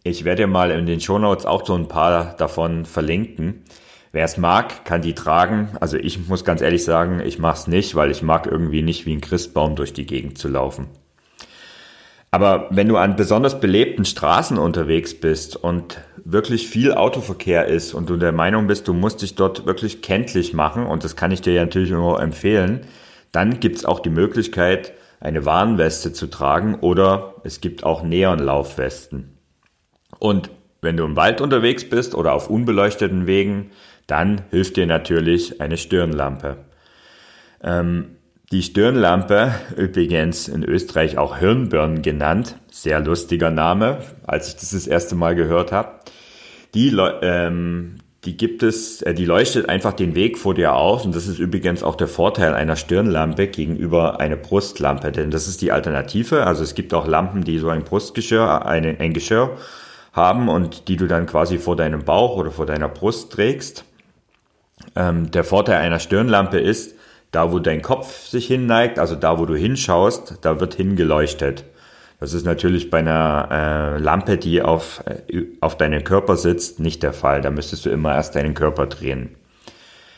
Ich 0.04 0.24
werde 0.24 0.44
dir 0.44 0.48
mal 0.48 0.72
in 0.72 0.86
den 0.86 1.02
Shownotes 1.02 1.46
auch 1.46 1.66
so 1.66 1.76
ein 1.76 1.88
paar 1.88 2.36
davon 2.38 2.86
verlinken. 2.86 3.64
Wer 4.16 4.24
es 4.24 4.38
mag, 4.38 4.86
kann 4.86 5.02
die 5.02 5.14
tragen. 5.14 5.72
Also 5.82 5.98
ich 5.98 6.30
muss 6.30 6.46
ganz 6.46 6.62
ehrlich 6.62 6.86
sagen, 6.86 7.20
ich 7.20 7.38
mache 7.38 7.58
es 7.58 7.68
nicht, 7.68 7.96
weil 7.96 8.12
ich 8.12 8.22
mag 8.22 8.48
irgendwie 8.48 8.82
nicht 8.82 9.06
wie 9.06 9.14
ein 9.14 9.20
Christbaum 9.20 9.76
durch 9.76 9.92
die 9.92 10.06
Gegend 10.06 10.38
zu 10.38 10.48
laufen. 10.48 10.88
Aber 12.32 12.70
wenn 12.70 12.88
du 12.88 12.96
an 12.96 13.18
besonders 13.18 13.60
belebten 13.60 14.06
Straßen 14.06 14.58
unterwegs 14.58 15.20
bist 15.20 15.58
und 15.58 15.98
wirklich 16.24 16.70
viel 16.70 16.94
Autoverkehr 16.94 17.66
ist 17.66 17.94
und 17.94 18.10
du 18.10 18.16
der 18.16 18.32
Meinung 18.32 18.68
bist, 18.68 18.88
du 18.88 18.94
musst 18.94 19.22
dich 19.22 19.36
dort 19.36 19.66
wirklich 19.66 20.02
kenntlich 20.02 20.54
machen, 20.54 20.86
und 20.86 21.04
das 21.04 21.18
kann 21.18 21.34
ich 21.34 21.42
dir 21.42 21.52
ja 21.52 21.66
natürlich 21.66 21.92
nur 21.92 22.22
empfehlen, 22.22 22.88
dann 23.34 23.60
gibt 23.60 23.76
es 23.76 23.84
auch 23.84 24.00
die 24.00 24.10
Möglichkeit, 24.10 24.94
eine 25.20 25.44
Warnweste 25.44 26.14
zu 26.14 26.28
tragen 26.28 26.76
oder 26.76 27.36
es 27.44 27.60
gibt 27.60 27.84
auch 27.84 28.02
Neonlaufwesten. 28.02 29.38
Und 30.20 30.52
wenn 30.82 30.96
du 30.96 31.04
im 31.04 31.18
Wald 31.18 31.42
unterwegs 31.42 31.90
bist 31.90 32.16
oder 32.16 32.34
auf 32.34 32.50
unbeleuchteten 32.50 33.28
Wegen, 33.28 33.72
dann 34.08 34.42
hilft 34.52 34.78
dir 34.78 34.86
natürlich 34.86 35.62
eine 35.62 35.78
Stirnlampe. 35.78 36.58
Ähm, 37.64 38.16
die 38.52 38.62
Stirnlampe, 38.62 39.56
übrigens 39.76 40.48
in 40.48 40.64
Österreich 40.64 41.18
auch 41.18 41.38
Hirnbirn 41.38 42.04
genannt, 42.04 42.58
sehr 42.70 43.00
lustiger 43.00 43.50
Name, 43.50 44.00
als 44.28 44.50
ich 44.50 44.56
das 44.56 44.70
das 44.70 44.86
erste 44.86 45.16
Mal 45.16 45.34
gehört 45.34 45.72
habe, 45.72 46.00
die, 46.76 46.96
ähm, 47.24 47.96
die 48.24 48.38
gibt 48.38 48.62
es, 48.62 49.02
äh, 49.02 49.16
die 49.16 49.26
leuchtet 49.26 49.68
einfach 49.68 49.94
den 49.94 50.14
Weg 50.14 50.38
vor 50.38 50.54
dir 50.54 50.76
aus 50.76 51.06
und 51.06 51.16
das 51.16 51.26
ist 51.26 51.40
übrigens 51.40 51.82
auch 51.82 51.96
der 51.96 52.08
Vorteil 52.08 52.54
einer 52.54 52.76
Stirnlampe 52.76 53.48
gegenüber 53.48 54.20
einer 54.20 54.36
Brustlampe, 54.36 55.12
denn 55.12 55.32
das 55.32 55.48
ist 55.48 55.64
die 55.64 55.72
Alternative. 55.72 56.46
Also 56.46 56.64
es 56.64 56.76
gibt 56.76 56.94
auch 56.94 57.08
Lampen, 57.08 57.44
die 57.44 57.58
so 57.58 57.70
ein 57.70 57.84
Brustgeschirr, 57.84 58.66
eine, 58.66 59.00
ein 59.00 59.14
Geschirr 59.14 59.58
haben 60.14 60.50
und 60.50 60.88
die 60.88 60.98
du 60.98 61.08
dann 61.08 61.26
quasi 61.26 61.58
vor 61.58 61.76
deinem 61.76 62.06
Bauch 62.06 62.38
oder 62.38 62.52
vor 62.52 62.66
deiner 62.66 62.90
Brust 62.90 63.32
trägst. 63.32 63.86
Ähm, 64.96 65.32
der 65.32 65.44
Vorteil 65.44 65.78
einer 65.78 66.00
Stirnlampe 66.00 66.60
ist, 66.60 66.96
da 67.32 67.52
wo 67.52 67.60
dein 67.60 67.82
Kopf 67.82 68.28
sich 68.28 68.48
hinneigt, 68.48 69.00
also 69.00 69.16
da 69.16 69.40
wo 69.40 69.46
du 69.46 69.56
hinschaust, 69.56 70.40
da 70.42 70.60
wird 70.60 70.76
hingeleuchtet. 70.76 71.66
Das 72.20 72.34
ist 72.34 72.46
natürlich 72.46 72.90
bei 72.90 73.00
einer 73.00 73.50
äh, 73.52 73.98
Lampe, 74.00 74.38
die 74.38 74.62
auf, 74.62 75.04
äh, 75.06 75.44
auf 75.60 75.78
deinem 75.78 76.04
Körper 76.04 76.38
sitzt, 76.38 76.80
nicht 76.80 77.04
der 77.04 77.14
Fall. 77.14 77.42
Da 77.42 77.52
müsstest 77.52 77.86
du 77.86 77.90
immer 77.90 78.16
erst 78.16 78.36
deinen 78.36 78.54
Körper 78.54 78.88
drehen. 78.88 79.36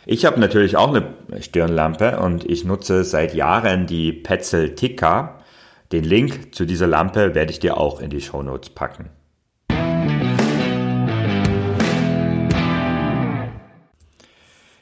Ich 0.05 0.25
habe 0.25 0.39
natürlich 0.39 0.77
auch 0.77 0.93
eine 0.93 1.41
Stirnlampe 1.41 2.19
und 2.19 2.45
ich 2.49 2.63
nutze 2.63 3.03
seit 3.03 3.33
Jahren 3.33 3.87
die 3.87 4.13
Petzl 4.13 4.75
Tikka. 4.75 5.41
Den 5.91 6.03
Link 6.03 6.55
zu 6.55 6.65
dieser 6.65 6.87
Lampe 6.87 7.35
werde 7.35 7.51
ich 7.51 7.59
dir 7.59 7.77
auch 7.77 7.99
in 7.99 8.09
die 8.09 8.21
Show 8.21 8.43
Notes 8.43 8.69
packen. 8.69 9.09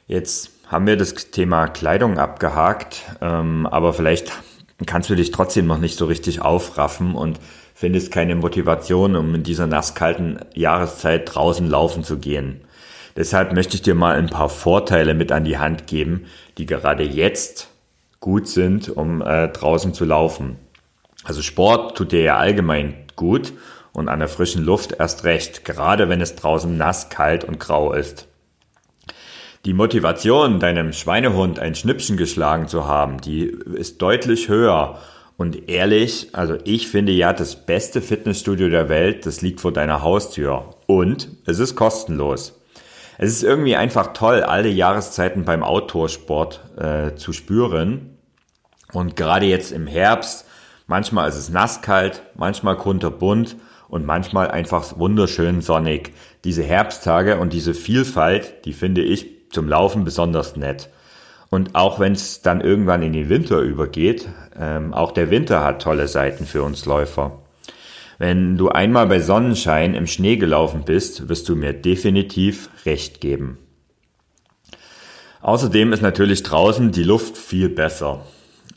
Jetzt 0.06 0.50
haben 0.68 0.86
wir 0.86 0.96
das 0.96 1.14
Thema 1.32 1.66
Kleidung 1.66 2.18
abgehakt, 2.18 3.02
ähm, 3.20 3.66
aber 3.66 3.92
vielleicht 3.92 4.30
kannst 4.86 5.10
du 5.10 5.16
dich 5.16 5.32
trotzdem 5.32 5.66
noch 5.66 5.78
nicht 5.78 5.98
so 5.98 6.06
richtig 6.06 6.40
aufraffen 6.40 7.14
und 7.14 7.40
findest 7.74 8.12
keine 8.12 8.36
Motivation, 8.36 9.16
um 9.16 9.34
in 9.34 9.42
dieser 9.42 9.66
nasskalten 9.66 10.38
Jahreszeit 10.54 11.34
draußen 11.34 11.68
laufen 11.68 12.04
zu 12.04 12.18
gehen. 12.18 12.60
Deshalb 13.16 13.52
möchte 13.52 13.74
ich 13.74 13.82
dir 13.82 13.94
mal 13.94 14.16
ein 14.16 14.28
paar 14.28 14.48
Vorteile 14.48 15.14
mit 15.14 15.32
an 15.32 15.44
die 15.44 15.58
Hand 15.58 15.86
geben, 15.86 16.26
die 16.56 16.66
gerade 16.66 17.02
jetzt 17.02 17.68
gut 18.20 18.46
sind, 18.46 18.88
um 18.88 19.22
äh, 19.22 19.48
draußen 19.48 19.92
zu 19.92 20.04
laufen. 20.04 20.56
Also 21.24 21.42
Sport 21.42 21.96
tut 21.96 22.12
dir 22.12 22.22
ja 22.22 22.36
allgemein 22.36 22.94
gut 23.16 23.52
und 23.92 24.08
an 24.08 24.20
der 24.20 24.28
frischen 24.28 24.64
Luft 24.64 24.92
erst 24.92 25.24
recht, 25.24 25.64
gerade 25.64 26.08
wenn 26.08 26.20
es 26.20 26.36
draußen 26.36 26.76
nass, 26.76 27.08
kalt 27.08 27.42
und 27.42 27.58
grau 27.58 27.92
ist. 27.92 28.28
Die 29.66 29.74
Motivation, 29.74 30.60
deinem 30.60 30.92
Schweinehund 30.92 31.58
ein 31.58 31.74
Schnippchen 31.74 32.16
geschlagen 32.16 32.68
zu 32.68 32.86
haben, 32.86 33.20
die 33.20 33.46
ist 33.74 34.00
deutlich 34.00 34.48
höher. 34.48 35.00
Und 35.36 35.68
ehrlich, 35.68 36.28
also 36.34 36.56
ich 36.62 36.86
finde 36.86 37.10
ja, 37.10 37.32
das 37.32 37.66
beste 37.66 38.00
Fitnessstudio 38.00 38.68
der 38.68 38.88
Welt, 38.88 39.26
das 39.26 39.42
liegt 39.42 39.60
vor 39.60 39.72
deiner 39.72 40.02
Haustür. 40.02 40.76
Und 40.86 41.30
es 41.46 41.58
ist 41.58 41.74
kostenlos. 41.74 42.60
Es 43.18 43.32
ist 43.32 43.42
irgendwie 43.42 43.74
einfach 43.74 44.12
toll, 44.12 44.44
alle 44.44 44.68
Jahreszeiten 44.68 45.44
beim 45.44 45.64
Outdoor-Sport 45.64 46.60
äh, 46.76 47.16
zu 47.16 47.32
spüren. 47.32 48.18
Und 48.92 49.16
gerade 49.16 49.46
jetzt 49.46 49.72
im 49.72 49.88
Herbst, 49.88 50.46
manchmal 50.86 51.28
ist 51.28 51.36
es 51.36 51.48
nasskalt, 51.48 52.22
manchmal 52.36 52.76
kunterbunt 52.76 53.56
und 53.88 54.06
manchmal 54.06 54.48
einfach 54.48 54.96
wunderschön 54.96 55.60
sonnig. 55.60 56.12
Diese 56.44 56.62
Herbsttage 56.62 57.40
und 57.40 57.52
diese 57.52 57.74
Vielfalt, 57.74 58.64
die 58.64 58.72
finde 58.72 59.02
ich 59.02 59.35
zum 59.56 59.68
Laufen 59.70 60.04
besonders 60.04 60.54
nett. 60.54 60.90
Und 61.48 61.74
auch 61.74 61.98
wenn 61.98 62.12
es 62.12 62.42
dann 62.42 62.60
irgendwann 62.60 63.02
in 63.02 63.14
den 63.14 63.30
Winter 63.30 63.60
übergeht, 63.60 64.28
ähm, 64.60 64.92
auch 64.92 65.12
der 65.12 65.30
Winter 65.30 65.64
hat 65.64 65.80
tolle 65.80 66.08
Seiten 66.08 66.44
für 66.44 66.62
uns 66.62 66.84
Läufer. 66.84 67.38
Wenn 68.18 68.58
du 68.58 68.68
einmal 68.68 69.06
bei 69.06 69.18
Sonnenschein 69.20 69.94
im 69.94 70.06
Schnee 70.06 70.36
gelaufen 70.36 70.82
bist, 70.84 71.30
wirst 71.30 71.48
du 71.48 71.56
mir 71.56 71.72
definitiv 71.72 72.68
recht 72.84 73.22
geben. 73.22 73.56
Außerdem 75.40 75.94
ist 75.94 76.02
natürlich 76.02 76.42
draußen 76.42 76.92
die 76.92 77.04
Luft 77.04 77.38
viel 77.38 77.70
besser. 77.70 78.26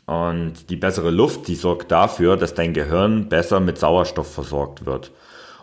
Und 0.06 0.70
die 0.70 0.76
bessere 0.76 1.10
Luft, 1.10 1.46
die 1.46 1.56
sorgt 1.56 1.92
dafür, 1.92 2.38
dass 2.38 2.54
dein 2.54 2.72
Gehirn 2.72 3.28
besser 3.28 3.60
mit 3.60 3.76
Sauerstoff 3.76 4.32
versorgt 4.32 4.86
wird. 4.86 5.12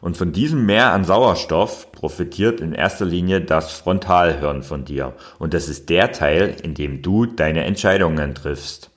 Und 0.01 0.17
von 0.17 0.31
diesem 0.31 0.65
Mehr 0.65 0.93
an 0.93 1.05
Sauerstoff 1.05 1.91
profitiert 1.91 2.61
in 2.61 2.73
erster 2.73 3.05
Linie 3.05 3.41
das 3.41 3.71
Frontalhirn 3.71 4.63
von 4.63 4.85
dir. 4.85 5.13
Und 5.39 5.53
das 5.53 5.69
ist 5.69 5.89
der 5.89 6.11
Teil, 6.11 6.55
in 6.61 6.73
dem 6.73 7.01
du 7.01 7.25
deine 7.25 7.63
Entscheidungen 7.63 8.35
triffst. 8.35 8.91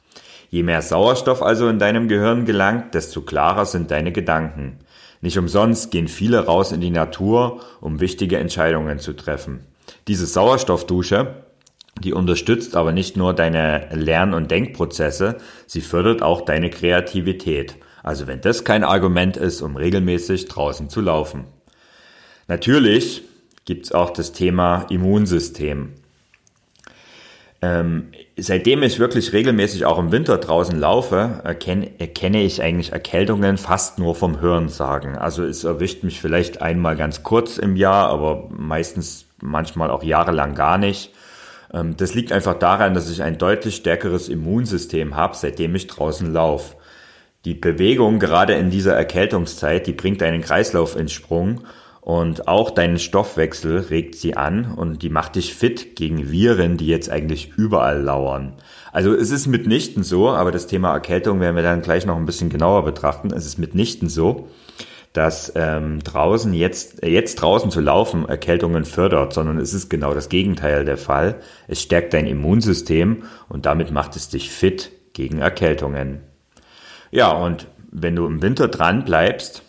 Je 0.50 0.64
mehr 0.64 0.82
Sauerstoff 0.82 1.42
also 1.42 1.68
in 1.68 1.78
deinem 1.78 2.08
Gehirn 2.08 2.44
gelangt, 2.44 2.94
desto 2.94 3.22
klarer 3.22 3.66
sind 3.66 3.92
deine 3.92 4.10
Gedanken. 4.10 4.78
Nicht 5.20 5.38
umsonst 5.38 5.90
gehen 5.90 6.08
viele 6.08 6.46
raus 6.46 6.72
in 6.72 6.80
die 6.80 6.90
Natur, 6.90 7.60
um 7.80 8.00
wichtige 8.00 8.38
Entscheidungen 8.38 8.98
zu 8.98 9.12
treffen. 9.12 9.60
Diese 10.08 10.26
Sauerstoffdusche, 10.26 11.44
die 12.02 12.12
unterstützt 12.12 12.74
aber 12.74 12.92
nicht 12.92 13.16
nur 13.16 13.34
deine 13.34 13.88
Lern- 13.92 14.34
und 14.34 14.50
Denkprozesse, 14.50 15.36
sie 15.66 15.82
fördert 15.82 16.22
auch 16.22 16.40
deine 16.40 16.70
Kreativität. 16.70 17.76
Also 18.02 18.26
wenn 18.26 18.40
das 18.40 18.64
kein 18.64 18.84
Argument 18.84 19.36
ist, 19.36 19.62
um 19.62 19.76
regelmäßig 19.76 20.46
draußen 20.48 20.88
zu 20.88 21.00
laufen. 21.00 21.44
Natürlich 22.48 23.22
gibt 23.64 23.86
es 23.86 23.92
auch 23.92 24.10
das 24.10 24.32
Thema 24.32 24.86
Immunsystem. 24.90 25.92
Ähm, 27.62 28.12
seitdem 28.38 28.82
ich 28.82 28.98
wirklich 28.98 29.34
regelmäßig 29.34 29.84
auch 29.84 29.98
im 29.98 30.12
Winter 30.12 30.38
draußen 30.38 30.78
laufe, 30.78 31.40
erkenne, 31.44 31.90
erkenne 32.00 32.42
ich 32.42 32.62
eigentlich 32.62 32.92
Erkältungen 32.92 33.58
fast 33.58 33.98
nur 33.98 34.14
vom 34.14 34.40
Hörensagen. 34.40 35.16
Also 35.18 35.44
es 35.44 35.64
erwischt 35.64 36.02
mich 36.02 36.20
vielleicht 36.20 36.62
einmal 36.62 36.96
ganz 36.96 37.22
kurz 37.22 37.58
im 37.58 37.76
Jahr, 37.76 38.08
aber 38.08 38.48
meistens 38.50 39.26
manchmal 39.42 39.90
auch 39.90 40.02
jahrelang 40.02 40.54
gar 40.54 40.78
nicht. 40.78 41.12
Ähm, 41.72 41.96
das 41.98 42.14
liegt 42.14 42.32
einfach 42.32 42.54
daran, 42.54 42.94
dass 42.94 43.10
ich 43.10 43.22
ein 43.22 43.36
deutlich 43.36 43.76
stärkeres 43.76 44.30
Immunsystem 44.30 45.14
habe, 45.14 45.36
seitdem 45.36 45.74
ich 45.74 45.86
draußen 45.86 46.32
laufe. 46.32 46.76
Die 47.44 47.54
Bewegung 47.54 48.18
gerade 48.18 48.54
in 48.54 48.70
dieser 48.70 48.94
Erkältungszeit, 48.94 49.86
die 49.86 49.92
bringt 49.92 50.20
deinen 50.20 50.42
Kreislauf 50.42 50.94
in 50.94 51.08
Sprung 51.08 51.62
und 52.02 52.48
auch 52.48 52.70
deinen 52.70 52.98
Stoffwechsel 52.98 53.78
regt 53.78 54.14
sie 54.14 54.36
an 54.36 54.72
und 54.72 55.02
die 55.02 55.08
macht 55.10 55.36
dich 55.36 55.54
fit 55.54 55.96
gegen 55.96 56.30
Viren, 56.30 56.76
die 56.76 56.86
jetzt 56.86 57.10
eigentlich 57.10 57.52
überall 57.56 58.02
lauern. 58.02 58.54
Also 58.92 59.14
es 59.14 59.30
ist 59.30 59.46
mitnichten 59.46 60.02
so, 60.02 60.28
aber 60.28 60.50
das 60.50 60.66
Thema 60.66 60.92
Erkältung 60.92 61.40
werden 61.40 61.56
wir 61.56 61.62
dann 61.62 61.82
gleich 61.82 62.04
noch 62.04 62.16
ein 62.16 62.26
bisschen 62.26 62.50
genauer 62.50 62.84
betrachten. 62.84 63.32
Es 63.32 63.46
ist 63.46 63.58
mitnichten 63.58 64.08
so, 64.08 64.48
dass 65.12 65.52
ähm, 65.56 66.00
draußen 66.04 66.52
jetzt, 66.52 67.02
äh, 67.02 67.08
jetzt 67.08 67.36
draußen 67.36 67.70
zu 67.70 67.80
laufen 67.80 68.28
Erkältungen 68.28 68.84
fördert, 68.84 69.32
sondern 69.32 69.58
es 69.58 69.74
ist 69.74 69.88
genau 69.88 70.14
das 70.14 70.28
Gegenteil 70.28 70.84
der 70.84 70.98
Fall. 70.98 71.40
Es 71.68 71.80
stärkt 71.82 72.14
dein 72.14 72.26
Immunsystem 72.26 73.24
und 73.48 73.66
damit 73.66 73.90
macht 73.90 74.16
es 74.16 74.28
dich 74.28 74.50
fit 74.50 74.92
gegen 75.12 75.38
Erkältungen. 75.38 76.29
Ja, 77.10 77.32
und 77.32 77.66
wenn 77.90 78.16
du 78.16 78.26
im 78.26 78.42
Winter 78.42 78.68
dran 78.68 79.04
bleibst, 79.04 79.62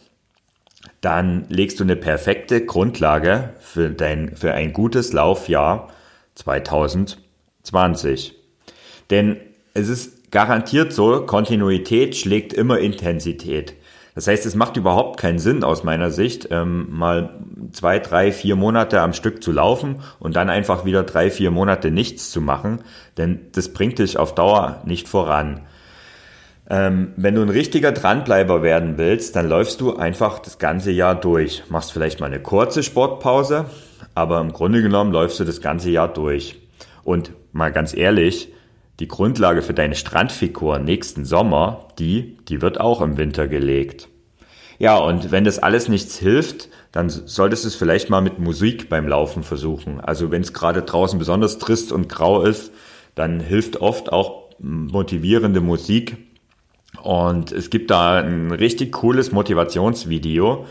dann 1.02 1.46
legst 1.50 1.80
du 1.80 1.84
eine 1.84 1.96
perfekte 1.96 2.66
Grundlage 2.66 3.52
für, 3.60 3.90
dein, 3.90 4.36
für 4.36 4.54
ein 4.54 4.74
gutes 4.74 5.14
Laufjahr 5.14 5.90
2020. 6.36 8.36
Denn 9.10 9.38
es 9.74 9.90
ist 9.90 10.32
garantiert 10.32 10.94
so, 10.94 11.26
Kontinuität 11.26 12.16
schlägt 12.16 12.54
immer 12.54 12.80
Intensität. 12.80 13.74
Das 14.14 14.28
heißt, 14.28 14.46
es 14.46 14.56
macht 14.56 14.78
überhaupt 14.78 15.20
keinen 15.20 15.40
Sinn 15.40 15.64
aus 15.64 15.84
meiner 15.84 16.12
Sicht, 16.12 16.50
ähm, 16.52 16.88
mal 16.92 17.40
zwei, 17.72 18.00
drei, 18.00 18.32
vier 18.32 18.56
Monate 18.56 19.02
am 19.02 19.14
Stück 19.14 19.42
zu 19.42 19.52
laufen 19.52 20.04
und 20.20 20.36
dann 20.36 20.50
einfach 20.50 20.86
wieder 20.86 21.04
drei, 21.04 21.32
vier 21.32 21.50
Monate 21.50 21.92
nichts 21.92 22.30
zu 22.30 22.42
machen, 22.42 22.82
denn 23.18 23.40
das 23.54 23.74
bringt 23.74 24.00
dich 24.00 24.18
auf 24.18 24.36
Dauer 24.36 24.82
nicht 24.86 25.08
voran. 25.08 25.62
Ähm, 26.70 27.14
wenn 27.18 27.36
du 27.36 27.42
ein 27.42 27.50
richtiger 27.50 27.92
Dranbleiber 27.92 28.64
werden 28.64 28.98
willst, 28.98 29.36
dann 29.36 29.50
läufst 29.50 29.82
du 29.82 29.96
einfach 29.96 30.40
das 30.40 30.58
ganze 30.60 30.92
Jahr 30.92 31.16
durch. 31.16 31.64
Machst 31.70 31.92
vielleicht 31.92 32.20
mal 32.20 32.28
eine 32.28 32.40
kurze 32.40 32.84
Sportpause, 32.84 33.66
aber 34.16 34.40
im 34.40 34.54
Grunde 34.54 34.82
genommen 34.82 35.12
läufst 35.12 35.40
du 35.40 35.44
das 35.44 35.62
ganze 35.62 35.90
Jahr 35.90 36.08
durch. 36.08 36.60
Und 37.04 37.32
mal 37.52 37.72
ganz 37.72 37.96
ehrlich, 37.96 38.54
die 39.00 39.08
Grundlage 39.08 39.64
für 39.64 39.74
deine 39.74 39.96
Strandfigur 39.96 40.80
nächsten 40.80 41.26
Sommer, 41.26 41.88
die, 41.98 42.38
die 42.48 42.62
wird 42.62 42.80
auch 42.80 43.02
im 43.02 43.18
Winter 43.18 43.48
gelegt. 43.48 44.08
Ja, 44.78 44.98
und 44.98 45.32
wenn 45.32 45.44
das 45.44 45.60
alles 45.60 45.90
nichts 45.90 46.18
hilft, 46.18 46.70
dann 46.92 47.10
solltest 47.10 47.64
du 47.64 47.68
es 47.68 47.76
vielleicht 47.76 48.10
mal 48.10 48.22
mit 48.22 48.40
Musik 48.40 48.90
beim 48.90 49.08
Laufen 49.08 49.44
versuchen. 49.44 50.02
Also 50.02 50.32
wenn 50.32 50.42
es 50.42 50.54
gerade 50.54 50.82
draußen 50.82 51.20
besonders 51.20 51.58
trist 51.58 51.92
und 51.92 52.10
grau 52.10 52.44
ist, 52.44 52.72
dann 53.16 53.40
hilft 53.40 53.78
oft 53.78 54.12
auch 54.12 54.50
motivierende 54.60 55.62
Musik. 55.62 56.18
Und 57.02 57.52
es 57.52 57.70
gibt 57.70 57.92
da 57.92 58.20
ein 58.20 58.52
richtig 58.52 58.92
cooles 58.92 59.32
Motivationsvideo. 59.32 60.66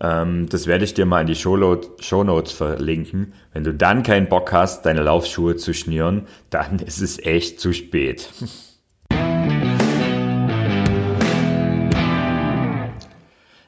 Ähm, 0.00 0.48
das 0.48 0.66
werde 0.66 0.84
ich 0.84 0.94
dir 0.94 1.06
mal 1.06 1.20
in 1.20 1.26
die 1.26 1.34
Show 1.34 1.56
Notes 1.56 2.52
verlinken. 2.52 3.32
Wenn 3.52 3.64
du 3.64 3.74
dann 3.74 4.02
keinen 4.02 4.28
Bock 4.28 4.52
hast, 4.52 4.86
deine 4.86 5.02
Laufschuhe 5.02 5.56
zu 5.56 5.72
schnüren, 5.74 6.26
dann 6.50 6.78
ist 6.84 7.00
es 7.00 7.18
echt 7.18 7.60
zu 7.60 7.72
spät. 7.72 8.30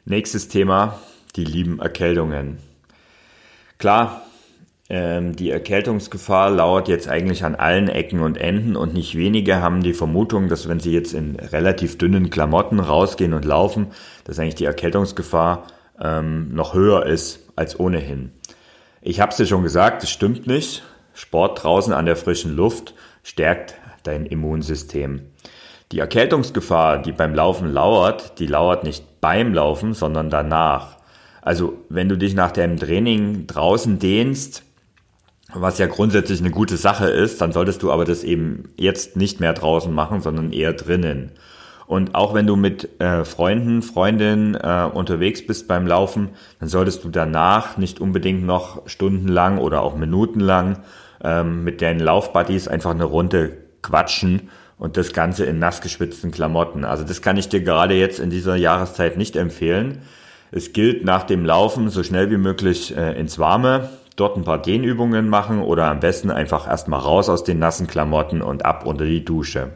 Nächstes 0.05 0.49
Thema, 0.49 1.01
die 1.35 1.45
lieben 1.45 1.81
Erkältungen. 1.81 2.59
Klar, 3.79 4.26
die 4.89 5.51
Erkältungsgefahr 5.51 6.51
lauert 6.51 6.87
jetzt 6.87 7.09
eigentlich 7.09 7.45
an 7.45 7.57
allen 7.57 7.89
Ecken 7.89 8.21
und 8.21 8.39
Enden 8.39 8.77
und 8.77 8.95
nicht 8.95 9.17
wenige 9.17 9.61
haben 9.61 9.83
die 9.83 9.95
Vermutung, 9.95 10.49
dass 10.49 10.69
wenn 10.69 10.79
sie 10.79 10.93
jetzt 10.93 11.13
in 11.13 11.35
relativ 11.35 11.99
dünnen 11.99 12.31
Klamotten 12.31 12.79
rausgehen 12.79 13.35
und 13.35 13.45
laufen, 13.45 13.89
dass 14.25 14.39
eigentlich 14.39 14.55
die 14.55 14.65
Erkältungsgefahr 14.65 15.67
ähm, 16.01 16.55
noch 16.55 16.75
höher 16.75 17.05
ist 17.05 17.49
als 17.57 17.81
ohnehin. 17.81 18.31
Ich 19.03 19.21
habe 19.21 19.31
es 19.31 19.37
dir 19.37 19.47
schon 19.47 19.65
gesagt, 19.65 20.03
das 20.03 20.11
stimmt 20.11 20.47
nicht. 20.47 20.85
Sport 21.15 21.65
draußen 21.65 21.93
an 21.93 22.07
der 22.07 22.17
frischen 22.17 22.55
Luft 22.55 22.95
stärkt 23.25 23.75
dein 24.05 24.27
Immunsystem. 24.27 25.23
Die 25.93 25.99
Erkältungsgefahr, 25.99 27.03
die 27.03 27.13
beim 27.13 27.35
Laufen 27.35 27.73
lauert, 27.73 28.39
die 28.39 28.47
lauert 28.47 28.85
nicht 28.85 29.21
beim 29.21 29.55
Laufen, 29.55 29.95
sondern 29.95 30.31
danach. 30.31 30.97
Also 31.43 31.75
wenn 31.89 32.09
du 32.09 32.19
dich 32.19 32.35
nach 32.35 32.51
dem 32.51 32.77
Training 32.77 33.47
draußen 33.47 33.99
dehnst, 33.99 34.66
was 35.53 35.79
ja 35.79 35.87
grundsätzlich 35.87 36.41
eine 36.41 36.51
gute 36.51 36.77
Sache 36.77 37.09
ist, 37.09 37.41
dann 37.41 37.53
solltest 37.53 37.83
du 37.83 37.93
aber 37.93 38.05
das 38.05 38.25
eben 38.25 38.65
jetzt 38.77 39.17
nicht 39.17 39.41
mehr 39.41 39.53
draußen 39.53 39.93
machen, 39.93 40.21
sondern 40.21 40.53
eher 40.53 40.73
drinnen. 40.73 41.33
Und 41.87 42.17
auch 42.17 42.35
wenn 42.35 42.49
du 42.49 42.57
mit 42.57 43.01
äh, 43.01 43.25
Freunden, 43.25 43.81
Freundinnen 43.83 44.57
äh, 44.57 44.89
unterwegs 44.93 45.47
bist 45.47 45.69
beim 45.69 45.87
Laufen, 45.87 46.31
dann 46.59 46.69
solltest 46.69 47.05
du 47.05 47.11
danach 47.11 47.77
nicht 47.77 48.01
unbedingt 48.01 48.45
noch 48.45 48.89
stundenlang 48.89 49.59
oder 49.59 49.83
auch 49.83 49.97
minutenlang 49.97 50.81
ähm, 51.23 51.63
mit 51.63 51.81
deinen 51.83 52.01
Laufbuddies 52.01 52.67
einfach 52.67 52.91
eine 52.91 53.05
Runde 53.05 53.57
quatschen 53.83 54.51
und 54.79 54.97
das 54.97 55.13
Ganze 55.13 55.45
in 55.47 55.61
nass 55.61 55.81
geschwitzten 55.81 56.33
Klamotten. 56.33 56.85
Also 56.85 57.05
das 57.05 57.23
kann 57.23 57.37
ich 57.37 57.49
dir 57.49 57.61
gerade 57.61 57.95
jetzt 57.95 58.19
in 58.19 58.31
dieser 58.31 58.57
Jahreszeit 58.57 59.17
nicht 59.17 59.37
empfehlen. 59.37 60.03
Es 60.51 60.73
gilt 60.73 61.05
nach 61.05 61.23
dem 61.23 61.45
Laufen 61.45 61.89
so 61.89 62.03
schnell 62.03 62.31
wie 62.33 62.37
möglich 62.37 62.97
äh, 62.97 63.19
ins 63.19 63.39
Warme, 63.39 63.91
dort 64.17 64.37
ein 64.37 64.45
paar 64.45 64.61
Dehnübungen 64.61 65.29
machen 65.29 65.63
oder 65.63 65.87
am 65.87 66.01
besten 66.01 66.31
einfach 66.31 66.67
erstmal 66.67 67.01
raus 67.01 67.29
aus 67.29 67.45
den 67.45 67.59
nassen 67.59 67.87
Klamotten 67.87 68.43
und 68.43 68.65
ab 68.65 68.87
unter 68.87 69.05
die 69.05 69.25
Dusche. 69.25 69.73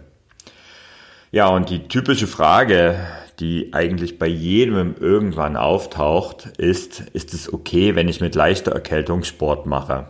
Ja, 1.30 1.49
und 1.49 1.70
die 1.70 1.87
typische 1.87 2.26
Frage, 2.26 2.99
die 3.38 3.73
eigentlich 3.73 4.18
bei 4.18 4.26
jedem 4.26 4.97
irgendwann 4.99 5.56
auftaucht, 5.56 6.47
ist, 6.59 7.00
ist 7.12 7.35
es 7.35 7.52
okay, 7.52 7.94
wenn 7.94 8.09
ich 8.09 8.20
mit 8.20 8.35
leichter 8.35 8.73
Erkältung 8.73 9.23
Sport 9.23 9.66
mache? 9.66 10.09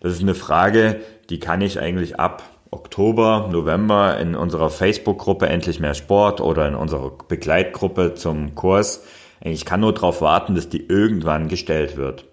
Das 0.00 0.12
ist 0.12 0.22
eine 0.22 0.34
Frage, 0.34 1.00
die 1.30 1.38
kann 1.38 1.60
ich 1.60 1.80
eigentlich 1.80 2.18
ab 2.20 2.42
Oktober, 2.70 3.48
November 3.50 4.18
in 4.18 4.34
unserer 4.34 4.70
Facebook-Gruppe 4.70 5.48
Endlich 5.48 5.80
mehr 5.80 5.94
Sport 5.94 6.40
oder 6.40 6.68
in 6.68 6.74
unserer 6.74 7.12
Begleitgruppe 7.28 8.14
zum 8.14 8.54
Kurs. 8.54 9.04
Ich 9.40 9.64
kann 9.64 9.80
nur 9.80 9.94
darauf 9.94 10.20
warten, 10.20 10.54
dass 10.54 10.68
die 10.68 10.86
irgendwann 10.86 11.48
gestellt 11.48 11.96
wird. 11.96 12.26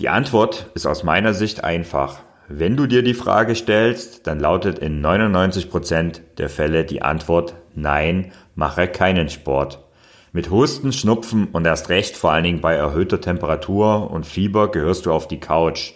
Die 0.00 0.08
Antwort 0.08 0.70
ist 0.72 0.86
aus 0.86 1.04
meiner 1.04 1.34
Sicht 1.34 1.62
einfach. 1.62 2.20
Wenn 2.48 2.74
du 2.74 2.86
dir 2.86 3.02
die 3.02 3.12
Frage 3.12 3.54
stellst, 3.54 4.26
dann 4.26 4.40
lautet 4.40 4.78
in 4.78 5.02
99 5.02 5.68
Prozent 5.68 6.22
der 6.38 6.48
Fälle 6.48 6.86
die 6.86 7.02
Antwort 7.02 7.54
Nein, 7.74 8.32
mache 8.54 8.88
keinen 8.88 9.28
Sport. 9.28 9.84
Mit 10.32 10.48
Husten, 10.50 10.94
Schnupfen 10.94 11.48
und 11.52 11.66
erst 11.66 11.90
recht 11.90 12.16
vor 12.16 12.32
allen 12.32 12.44
Dingen 12.44 12.60
bei 12.62 12.74
erhöhter 12.74 13.20
Temperatur 13.20 14.10
und 14.10 14.24
Fieber 14.24 14.70
gehörst 14.70 15.04
du 15.04 15.12
auf 15.12 15.28
die 15.28 15.38
Couch. 15.38 15.92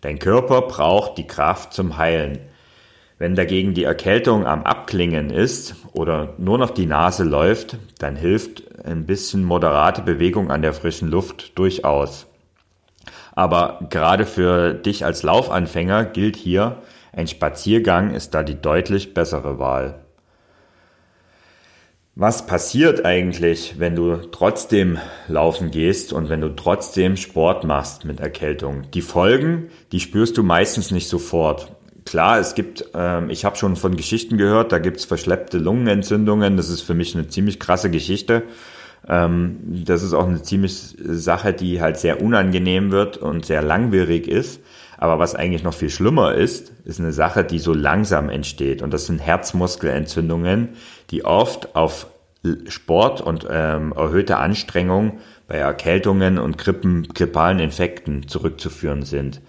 Dein 0.00 0.20
Körper 0.20 0.62
braucht 0.62 1.18
die 1.18 1.26
Kraft 1.26 1.72
zum 1.72 1.98
Heilen. 1.98 2.38
Wenn 3.18 3.34
dagegen 3.34 3.74
die 3.74 3.84
Erkältung 3.84 4.46
am 4.46 4.62
Abklingen 4.62 5.28
ist 5.28 5.74
oder 5.92 6.34
nur 6.38 6.56
noch 6.56 6.70
die 6.70 6.86
Nase 6.86 7.24
läuft, 7.24 7.78
dann 7.98 8.14
hilft 8.14 8.84
ein 8.84 9.06
bisschen 9.06 9.42
moderate 9.42 10.02
Bewegung 10.02 10.52
an 10.52 10.62
der 10.62 10.72
frischen 10.72 11.08
Luft 11.08 11.58
durchaus. 11.58 12.29
Aber 13.40 13.78
gerade 13.88 14.26
für 14.26 14.74
dich 14.74 15.06
als 15.06 15.22
Laufanfänger 15.22 16.04
gilt 16.04 16.36
hier, 16.36 16.82
ein 17.14 17.26
Spaziergang 17.26 18.12
ist 18.12 18.34
da 18.34 18.42
die 18.42 18.60
deutlich 18.60 19.14
bessere 19.14 19.58
Wahl. 19.58 20.00
Was 22.14 22.44
passiert 22.44 23.06
eigentlich, 23.06 23.76
wenn 23.78 23.96
du 23.96 24.16
trotzdem 24.16 24.98
laufen 25.26 25.70
gehst 25.70 26.12
und 26.12 26.28
wenn 26.28 26.42
du 26.42 26.50
trotzdem 26.50 27.16
Sport 27.16 27.64
machst 27.64 28.04
mit 28.04 28.20
Erkältung? 28.20 28.90
Die 28.92 29.00
Folgen, 29.00 29.70
die 29.90 30.00
spürst 30.00 30.36
du 30.36 30.42
meistens 30.42 30.90
nicht 30.90 31.08
sofort 31.08 31.72
klar, 32.10 32.38
es 32.38 32.54
gibt, 32.54 32.86
ähm, 32.94 33.30
ich 33.30 33.44
habe 33.44 33.56
schon 33.56 33.76
von 33.76 33.96
Geschichten 33.96 34.36
gehört, 34.36 34.72
da 34.72 34.78
gibt's 34.78 35.04
verschleppte 35.04 35.58
Lungenentzündungen. 35.58 36.56
Das 36.56 36.68
ist 36.68 36.82
für 36.82 36.94
mich 36.94 37.14
eine 37.14 37.28
ziemlich 37.28 37.60
krasse 37.60 37.90
Geschichte. 37.90 38.42
Ähm, 39.08 39.84
das 39.84 40.02
ist 40.02 40.12
auch 40.12 40.26
eine 40.26 40.42
ziemlich 40.42 40.96
Sache, 40.98 41.52
die 41.52 41.80
halt 41.80 41.98
sehr 41.98 42.22
unangenehm 42.22 42.90
wird 42.90 43.16
und 43.16 43.46
sehr 43.46 43.62
langwierig 43.62 44.28
ist. 44.28 44.60
Aber 44.98 45.18
was 45.18 45.34
eigentlich 45.34 45.62
noch 45.62 45.72
viel 45.72 45.88
schlimmer 45.88 46.34
ist, 46.34 46.72
ist 46.84 47.00
eine 47.00 47.12
Sache, 47.12 47.42
die 47.42 47.58
so 47.58 47.72
langsam 47.72 48.28
entsteht. 48.28 48.82
Und 48.82 48.92
das 48.92 49.06
sind 49.06 49.18
Herzmuskelentzündungen, 49.18 50.70
die 51.10 51.24
oft 51.24 51.74
auf 51.74 52.08
Sport 52.68 53.20
und 53.20 53.46
ähm, 53.50 53.92
erhöhte 53.96 54.36
Anstrengung 54.38 55.18
bei 55.46 55.56
Erkältungen 55.56 56.38
und 56.38 56.58
Grippen, 56.58 57.08
grippalen 57.08 57.58
Infekten 57.58 58.28
zurückzuführen 58.28 59.02
sind. 59.02 59.40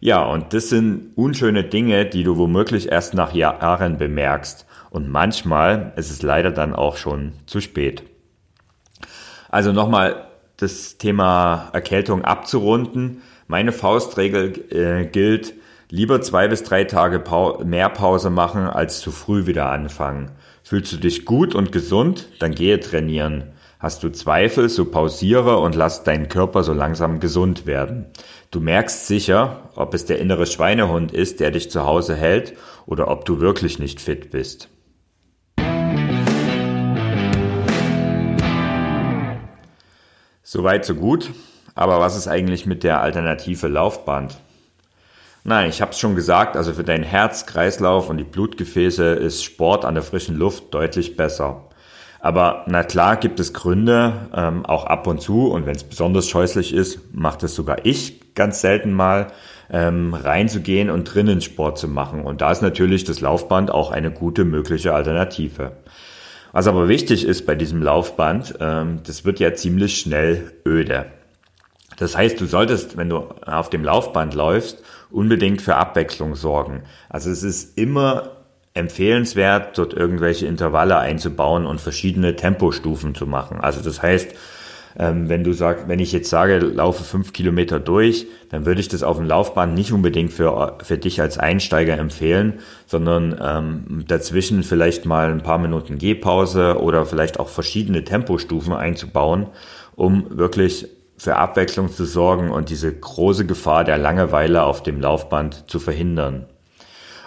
Ja, 0.00 0.24
und 0.24 0.54
das 0.54 0.68
sind 0.68 1.12
unschöne 1.16 1.64
Dinge, 1.64 2.06
die 2.06 2.22
du 2.22 2.36
womöglich 2.36 2.90
erst 2.90 3.14
nach 3.14 3.34
Jahren 3.34 3.98
bemerkst. 3.98 4.66
Und 4.90 5.10
manchmal 5.10 5.92
ist 5.96 6.10
es 6.10 6.22
leider 6.22 6.50
dann 6.50 6.74
auch 6.74 6.96
schon 6.96 7.32
zu 7.46 7.60
spät. 7.60 8.02
Also 9.48 9.72
nochmal 9.72 10.26
das 10.56 10.98
Thema 10.98 11.70
Erkältung 11.72 12.24
abzurunden. 12.24 13.22
Meine 13.46 13.72
Faustregel 13.72 14.72
äh, 14.72 15.06
gilt, 15.06 15.54
lieber 15.90 16.20
zwei 16.20 16.48
bis 16.48 16.62
drei 16.64 16.84
Tage 16.84 17.18
pa 17.20 17.58
mehr 17.64 17.88
Pause 17.88 18.30
machen, 18.30 18.66
als 18.66 19.00
zu 19.00 19.10
früh 19.10 19.46
wieder 19.46 19.70
anfangen. 19.70 20.32
Fühlst 20.62 20.92
du 20.92 20.96
dich 20.98 21.24
gut 21.24 21.54
und 21.54 21.72
gesund, 21.72 22.28
dann 22.40 22.54
gehe 22.54 22.78
trainieren. 22.80 23.52
Hast 23.78 24.02
du 24.02 24.10
Zweifel, 24.10 24.68
so 24.68 24.86
pausiere 24.86 25.58
und 25.58 25.76
lass 25.76 26.02
deinen 26.02 26.28
Körper 26.28 26.64
so 26.64 26.72
langsam 26.72 27.20
gesund 27.20 27.64
werden. 27.64 28.06
Du 28.50 28.60
merkst 28.60 29.06
sicher, 29.06 29.70
ob 29.76 29.94
es 29.94 30.04
der 30.04 30.18
innere 30.18 30.46
Schweinehund 30.46 31.12
ist, 31.12 31.38
der 31.38 31.52
dich 31.52 31.70
zu 31.70 31.84
Hause 31.84 32.16
hält, 32.16 32.54
oder 32.86 33.08
ob 33.08 33.24
du 33.24 33.40
wirklich 33.40 33.78
nicht 33.78 34.00
fit 34.00 34.30
bist. 34.30 34.68
Soweit, 40.50 40.86
so 40.86 40.94
gut. 40.94 41.28
Aber 41.74 42.00
was 42.00 42.16
ist 42.16 42.26
eigentlich 42.26 42.64
mit 42.64 42.82
der 42.82 43.02
Alternative 43.02 43.68
Laufband? 43.68 44.38
Nein, 45.44 45.68
ich 45.68 45.82
habe 45.82 45.90
es 45.90 45.98
schon 45.98 46.14
gesagt, 46.14 46.56
also 46.56 46.72
für 46.72 46.84
dein 46.84 47.02
Herz, 47.02 47.44
Kreislauf 47.44 48.08
und 48.08 48.16
die 48.16 48.24
Blutgefäße 48.24 49.08
ist 49.08 49.44
Sport 49.44 49.84
an 49.84 49.92
der 49.92 50.02
frischen 50.02 50.38
Luft 50.38 50.72
deutlich 50.72 51.18
besser. 51.18 51.66
Aber 52.20 52.64
na 52.66 52.82
klar 52.82 53.18
gibt 53.18 53.40
es 53.40 53.52
Gründe, 53.52 54.30
ähm, 54.34 54.64
auch 54.64 54.86
ab 54.86 55.06
und 55.06 55.20
zu, 55.20 55.48
und 55.48 55.66
wenn 55.66 55.76
es 55.76 55.84
besonders 55.84 56.26
scheußlich 56.30 56.72
ist, 56.72 57.14
macht 57.14 57.42
es 57.42 57.54
sogar 57.54 57.84
ich 57.84 58.32
ganz 58.32 58.62
selten 58.62 58.94
mal, 58.94 59.26
ähm, 59.70 60.14
reinzugehen 60.14 60.88
und 60.88 61.04
drinnen 61.04 61.42
Sport 61.42 61.76
zu 61.76 61.88
machen. 61.88 62.24
Und 62.24 62.40
da 62.40 62.50
ist 62.50 62.62
natürlich 62.62 63.04
das 63.04 63.20
Laufband 63.20 63.70
auch 63.70 63.90
eine 63.90 64.10
gute 64.10 64.46
mögliche 64.46 64.94
Alternative. 64.94 65.72
Was 66.58 66.66
aber 66.66 66.88
wichtig 66.88 67.24
ist 67.24 67.46
bei 67.46 67.54
diesem 67.54 67.84
Laufband, 67.84 68.56
ähm, 68.58 68.98
das 69.06 69.24
wird 69.24 69.38
ja 69.38 69.54
ziemlich 69.54 70.00
schnell 70.00 70.54
öde. 70.66 71.06
Das 71.98 72.16
heißt, 72.16 72.40
du 72.40 72.46
solltest, 72.46 72.96
wenn 72.96 73.08
du 73.08 73.28
auf 73.46 73.70
dem 73.70 73.84
Laufband 73.84 74.34
läufst, 74.34 74.82
unbedingt 75.08 75.62
für 75.62 75.76
Abwechslung 75.76 76.34
sorgen. 76.34 76.82
Also 77.08 77.30
es 77.30 77.44
ist 77.44 77.78
immer 77.78 78.32
empfehlenswert, 78.74 79.78
dort 79.78 79.94
irgendwelche 79.94 80.48
Intervalle 80.48 80.98
einzubauen 80.98 81.64
und 81.64 81.80
verschiedene 81.80 82.34
Tempostufen 82.34 83.14
zu 83.14 83.28
machen. 83.28 83.60
Also 83.60 83.80
das 83.80 84.02
heißt, 84.02 84.34
Ähm, 85.00 85.28
wenn 85.28 85.44
du 85.44 85.52
sagst, 85.52 85.86
wenn 85.86 86.00
ich 86.00 86.10
jetzt 86.10 86.28
sage, 86.28 86.58
laufe 86.58 87.04
fünf 87.04 87.32
Kilometer 87.32 87.78
durch, 87.78 88.26
dann 88.50 88.66
würde 88.66 88.80
ich 88.80 88.88
das 88.88 89.04
auf 89.04 89.16
dem 89.16 89.26
Laufband 89.26 89.74
nicht 89.74 89.92
unbedingt 89.92 90.32
für, 90.32 90.78
für 90.82 90.98
dich 90.98 91.20
als 91.20 91.38
Einsteiger 91.38 91.96
empfehlen, 91.96 92.54
sondern 92.86 93.38
ähm, 93.40 94.04
dazwischen 94.08 94.64
vielleicht 94.64 95.06
mal 95.06 95.30
ein 95.30 95.42
paar 95.42 95.58
Minuten 95.58 95.98
Gehpause 95.98 96.80
oder 96.80 97.06
vielleicht 97.06 97.38
auch 97.38 97.48
verschiedene 97.48 98.02
Tempostufen 98.02 98.72
einzubauen, 98.72 99.46
um 99.94 100.36
wirklich 100.36 100.88
für 101.16 101.36
Abwechslung 101.36 101.90
zu 101.90 102.04
sorgen 102.04 102.50
und 102.50 102.68
diese 102.68 102.92
große 102.92 103.46
Gefahr 103.46 103.84
der 103.84 103.98
Langeweile 103.98 104.64
auf 104.64 104.82
dem 104.82 105.00
Laufband 105.00 105.70
zu 105.70 105.78
verhindern. 105.78 106.46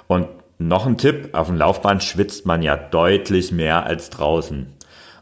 Und 0.08 0.28
noch 0.58 0.86
ein 0.86 0.98
Tipp, 0.98 1.30
auf 1.34 1.48
dem 1.48 1.58
Laufband 1.58 2.04
schwitzt 2.04 2.46
man 2.46 2.62
ja 2.62 2.76
deutlich 2.76 3.52
mehr 3.52 3.86
als 3.86 4.10
draußen. 4.10 4.68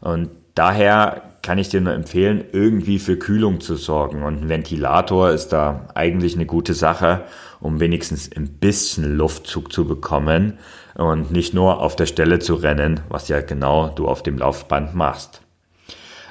Und 0.00 0.30
daher 0.54 1.29
kann 1.42 1.58
ich 1.58 1.68
dir 1.68 1.80
nur 1.80 1.94
empfehlen, 1.94 2.44
irgendwie 2.52 2.98
für 2.98 3.16
Kühlung 3.16 3.60
zu 3.60 3.76
sorgen. 3.76 4.22
Und 4.22 4.42
ein 4.42 4.48
Ventilator 4.48 5.30
ist 5.30 5.48
da 5.48 5.88
eigentlich 5.94 6.34
eine 6.34 6.46
gute 6.46 6.74
Sache, 6.74 7.22
um 7.60 7.80
wenigstens 7.80 8.30
ein 8.34 8.48
bisschen 8.48 9.16
Luftzug 9.16 9.72
zu 9.72 9.86
bekommen 9.86 10.58
und 10.94 11.30
nicht 11.30 11.54
nur 11.54 11.80
auf 11.80 11.96
der 11.96 12.06
Stelle 12.06 12.38
zu 12.38 12.54
rennen, 12.54 13.00
was 13.08 13.28
ja 13.28 13.40
genau 13.40 13.88
du 13.88 14.06
auf 14.06 14.22
dem 14.22 14.38
Laufband 14.38 14.94
machst. 14.94 15.40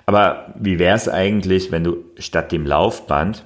Aber 0.06 0.54
wie 0.60 0.80
wäre 0.80 0.95
es 0.95 1.08
eigentlich, 1.08 1.72
wenn 1.72 1.84
du 1.84 1.98
statt 2.17 2.52
dem 2.52 2.65
Laufband 2.65 3.45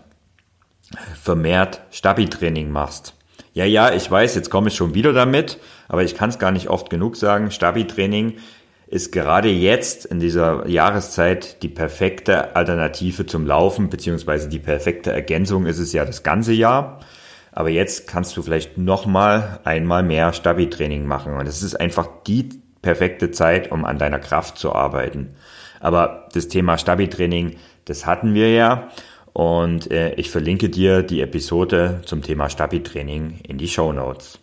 vermehrt 1.21 1.82
Stabi-Training 1.91 2.71
machst? 2.71 3.15
Ja, 3.54 3.65
ja, 3.65 3.93
ich 3.93 4.10
weiß, 4.10 4.36
jetzt 4.36 4.49
komme 4.49 4.69
ich 4.69 4.76
schon 4.76 4.95
wieder 4.95 5.13
damit, 5.13 5.60
aber 5.88 6.04
ich 6.04 6.15
kann 6.15 6.30
es 6.30 6.39
gar 6.39 6.52
nicht 6.52 6.69
oft 6.69 6.89
genug 6.89 7.17
sagen. 7.17 7.52
Stabi-Training 7.52 8.38
ist 8.93 9.12
gerade 9.12 9.49
jetzt 9.49 10.06
in 10.06 10.19
dieser 10.19 10.67
Jahreszeit 10.67 11.63
die 11.63 11.67
perfekte 11.67 12.56
Alternative 12.56 13.25
zum 13.25 13.47
Laufen, 13.47 13.89
beziehungsweise 13.89 14.47
die 14.47 14.60
perfekte 14.60 15.12
Ergänzung 15.12 15.65
ist 15.65 15.79
es 15.79 15.93
ja 15.93 16.06
das 16.06 16.21
ganze 16.21 16.53
Jahr. 16.53 16.99
Aber 17.51 17.69
jetzt 17.69 18.06
kannst 18.08 18.38
du 18.38 18.43
vielleicht 18.43 18.77
nochmal 18.77 19.60
einmal 19.63 20.03
mehr 20.03 20.32
Stabi-Training 20.32 21.08
machen. 21.08 21.34
Und 21.34 21.47
es 21.47 21.63
ist 21.63 21.73
einfach 21.73 22.08
die 22.27 22.49
perfekte 22.84 23.32
Zeit, 23.32 23.71
um 23.71 23.84
an 23.84 23.97
deiner 23.97 24.19
Kraft 24.19 24.60
zu 24.60 24.75
arbeiten. 24.75 25.34
Aber 25.79 26.29
das 26.36 26.47
Thema 26.47 26.77
Stabi-Training, 26.77 27.56
das 27.86 28.06
hatten 28.06 28.36
wir 28.36 28.51
ja. 28.51 28.89
Und 29.34 29.89
äh, 29.89 30.13
ich 30.15 30.29
verlinke 30.29 30.69
dir 30.69 31.01
die 31.01 31.21
Episode 31.21 32.01
zum 32.06 32.21
Thema 32.21 32.47
Stabi-Training 32.47 33.39
in 33.47 33.58
die 33.58 33.67
Show 33.67 33.91
Notes. 33.91 34.42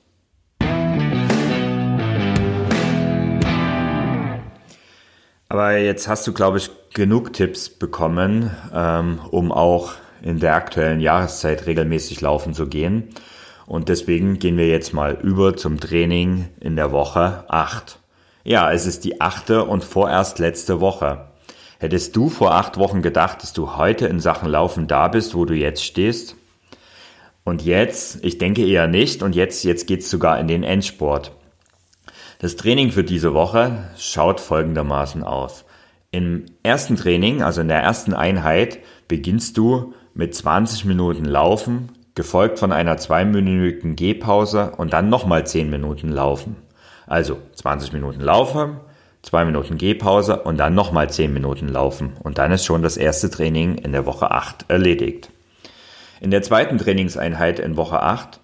Aber 5.51 5.77
jetzt 5.77 6.07
hast 6.07 6.29
du, 6.29 6.33
glaube 6.33 6.59
ich, 6.59 6.71
genug 6.95 7.33
Tipps 7.33 7.69
bekommen, 7.69 8.53
ähm, 8.73 9.19
um 9.33 9.51
auch 9.51 9.95
in 10.23 10.39
der 10.39 10.55
aktuellen 10.55 11.01
Jahreszeit 11.01 11.67
regelmäßig 11.67 12.21
laufen 12.21 12.55
zu 12.55 12.69
gehen. 12.69 13.09
Und 13.67 13.89
deswegen 13.89 14.39
gehen 14.39 14.57
wir 14.57 14.69
jetzt 14.69 14.95
mal 14.95 15.19
über 15.21 15.57
zum 15.57 15.81
Training 15.81 16.49
in 16.61 16.77
der 16.77 16.93
Woche 16.93 17.47
8. 17.49 17.99
Ja, 18.45 18.71
es 18.71 18.87
ist 18.87 19.03
die 19.03 19.21
achte 19.21 19.65
und 19.65 19.83
vorerst 19.83 20.39
letzte 20.39 20.81
Woche. 20.81 21.27
Hättest 21.81 22.15
du 22.15 22.29
vor 22.29 22.55
acht 22.55 22.79
Wochen 22.79 23.03
gedacht, 23.03 23.43
dass 23.43 23.53
du 23.53 23.77
heute 23.77 24.07
in 24.07 24.21
Sachen 24.21 24.49
Laufen 24.49 24.87
da 24.87 25.09
bist, 25.09 25.35
wo 25.35 25.47
du 25.47 25.55
jetzt 25.55 25.85
stehst? 25.85 26.37
Und 27.43 27.63
jetzt, 27.63 28.25
ich 28.25 28.39
denke 28.39 28.65
eher 28.65 28.87
nicht, 28.87 29.25
und 29.25 29.35
jetzt, 29.35 29.65
jetzt 29.65 29.89
geht's 29.89 30.11
sogar 30.11 30.39
in 30.39 30.47
den 30.47 30.63
Endsport. 30.63 31.33
Das 32.41 32.57
Training 32.57 32.91
für 32.91 33.05
diese 33.05 33.35
Woche 33.35 33.91
schaut 33.99 34.41
folgendermaßen 34.41 35.23
aus. 35.23 35.67
Im 36.11 36.47
ersten 36.63 36.97
Training, 36.97 37.43
also 37.43 37.61
in 37.61 37.69
der 37.69 37.83
ersten 37.83 38.15
Einheit, 38.15 38.79
beginnst 39.09 39.59
du 39.59 39.93
mit 40.15 40.35
20 40.35 40.87
Minuten 40.87 41.27
Laufen, 41.27 41.93
gefolgt 42.15 42.59
von 42.59 42.73
einer 42.73 42.97
zweiminütigen 42.97 43.95
Gehpause 43.95 44.73
und 44.79 44.95
dann 44.95 45.11
nochmal 45.11 45.47
10 45.47 45.69
Minuten 45.69 46.09
Laufen. 46.09 46.57
Also 47.07 47.37
20 47.57 47.93
Minuten 47.93 48.23
Laufen, 48.23 48.81
zwei 49.21 49.45
Minuten 49.45 49.77
Gehpause 49.77 50.43
und 50.43 50.57
dann 50.57 50.75
nochmal 50.75 51.11
zehn 51.11 51.35
Minuten 51.35 51.69
laufen. 51.69 52.15
Und 52.23 52.39
dann 52.39 52.53
ist 52.53 52.65
schon 52.65 52.83
das 52.83 52.97
erste 52.97 53.29
Training 53.29 53.77
in 53.77 53.93
der 53.93 54.07
Woche 54.07 54.31
8 54.31 54.65
erledigt. 54.69 55.31
In 56.23 56.31
der 56.31 56.41
zweiten 56.41 56.79
Trainingseinheit 56.79 57.59
in 57.59 57.77
Woche 57.77 58.01
8, 58.01 58.40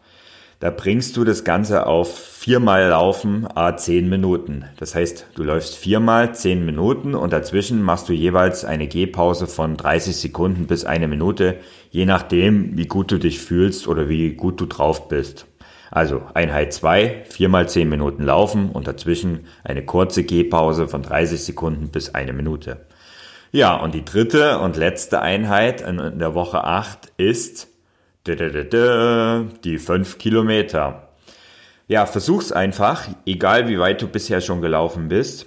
da 0.60 0.70
bringst 0.70 1.16
du 1.16 1.24
das 1.24 1.44
Ganze 1.44 1.86
auf 1.86 2.18
viermal 2.18 2.88
Laufen 2.88 3.46
a 3.54 3.76
10 3.76 4.08
Minuten. 4.08 4.64
Das 4.78 4.94
heißt, 4.94 5.26
du 5.34 5.42
läufst 5.42 5.76
viermal 5.76 6.34
10 6.34 6.64
Minuten 6.64 7.14
und 7.14 7.32
dazwischen 7.32 7.82
machst 7.82 8.08
du 8.08 8.14
jeweils 8.14 8.64
eine 8.64 8.88
Gehpause 8.88 9.48
von 9.48 9.76
30 9.76 10.16
Sekunden 10.16 10.66
bis 10.66 10.84
eine 10.84 11.08
Minute, 11.08 11.58
je 11.90 12.06
nachdem, 12.06 12.76
wie 12.78 12.86
gut 12.86 13.12
du 13.12 13.18
dich 13.18 13.40
fühlst 13.40 13.86
oder 13.86 14.08
wie 14.08 14.30
gut 14.30 14.60
du 14.60 14.66
drauf 14.66 15.08
bist. 15.08 15.46
Also 15.90 16.22
Einheit 16.34 16.72
2, 16.72 17.24
4 17.28 17.48
mal 17.48 17.68
10 17.68 17.88
Minuten 17.88 18.24
laufen 18.24 18.70
und 18.70 18.86
dazwischen 18.86 19.46
eine 19.62 19.84
kurze 19.84 20.24
Gehpause 20.24 20.88
von 20.88 21.02
30 21.02 21.44
Sekunden 21.44 21.88
bis 21.88 22.14
eine 22.14 22.32
Minute. 22.32 22.86
Ja, 23.52 23.76
und 23.76 23.94
die 23.94 24.04
dritte 24.04 24.58
und 24.58 24.76
letzte 24.76 25.20
Einheit 25.20 25.80
in 25.82 26.18
der 26.18 26.34
Woche 26.34 26.64
8 26.64 27.12
ist 27.18 27.68
die 28.28 29.78
5 29.78 30.18
Kilometer. 30.18 31.08
Ja, 31.88 32.06
versuch's 32.06 32.50
einfach, 32.50 33.06
egal 33.26 33.68
wie 33.68 33.78
weit 33.78 34.02
du 34.02 34.08
bisher 34.08 34.40
schon 34.40 34.60
gelaufen 34.60 35.08
bist. 35.08 35.46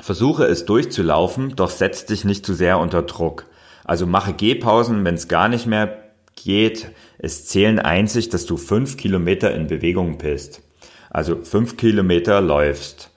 Versuche 0.00 0.44
es 0.44 0.64
durchzulaufen, 0.64 1.56
doch 1.56 1.70
setz 1.70 2.06
dich 2.06 2.24
nicht 2.24 2.46
zu 2.46 2.54
sehr 2.54 2.78
unter 2.78 3.02
Druck. 3.02 3.46
Also 3.84 4.06
mache 4.06 4.32
Gehpausen, 4.32 5.04
wenn 5.04 5.16
es 5.16 5.28
gar 5.28 5.48
nicht 5.48 5.66
mehr 5.66 5.98
geht. 6.42 6.90
Es 7.18 7.46
zählen 7.46 7.78
einzig, 7.78 8.30
dass 8.30 8.46
du 8.46 8.56
fünf 8.56 8.96
Kilometer 8.96 9.54
in 9.54 9.66
Bewegung 9.66 10.18
bist. 10.18 10.62
Also 11.10 11.42
fünf 11.42 11.76
Kilometer 11.76 12.40
läufst. 12.40 13.10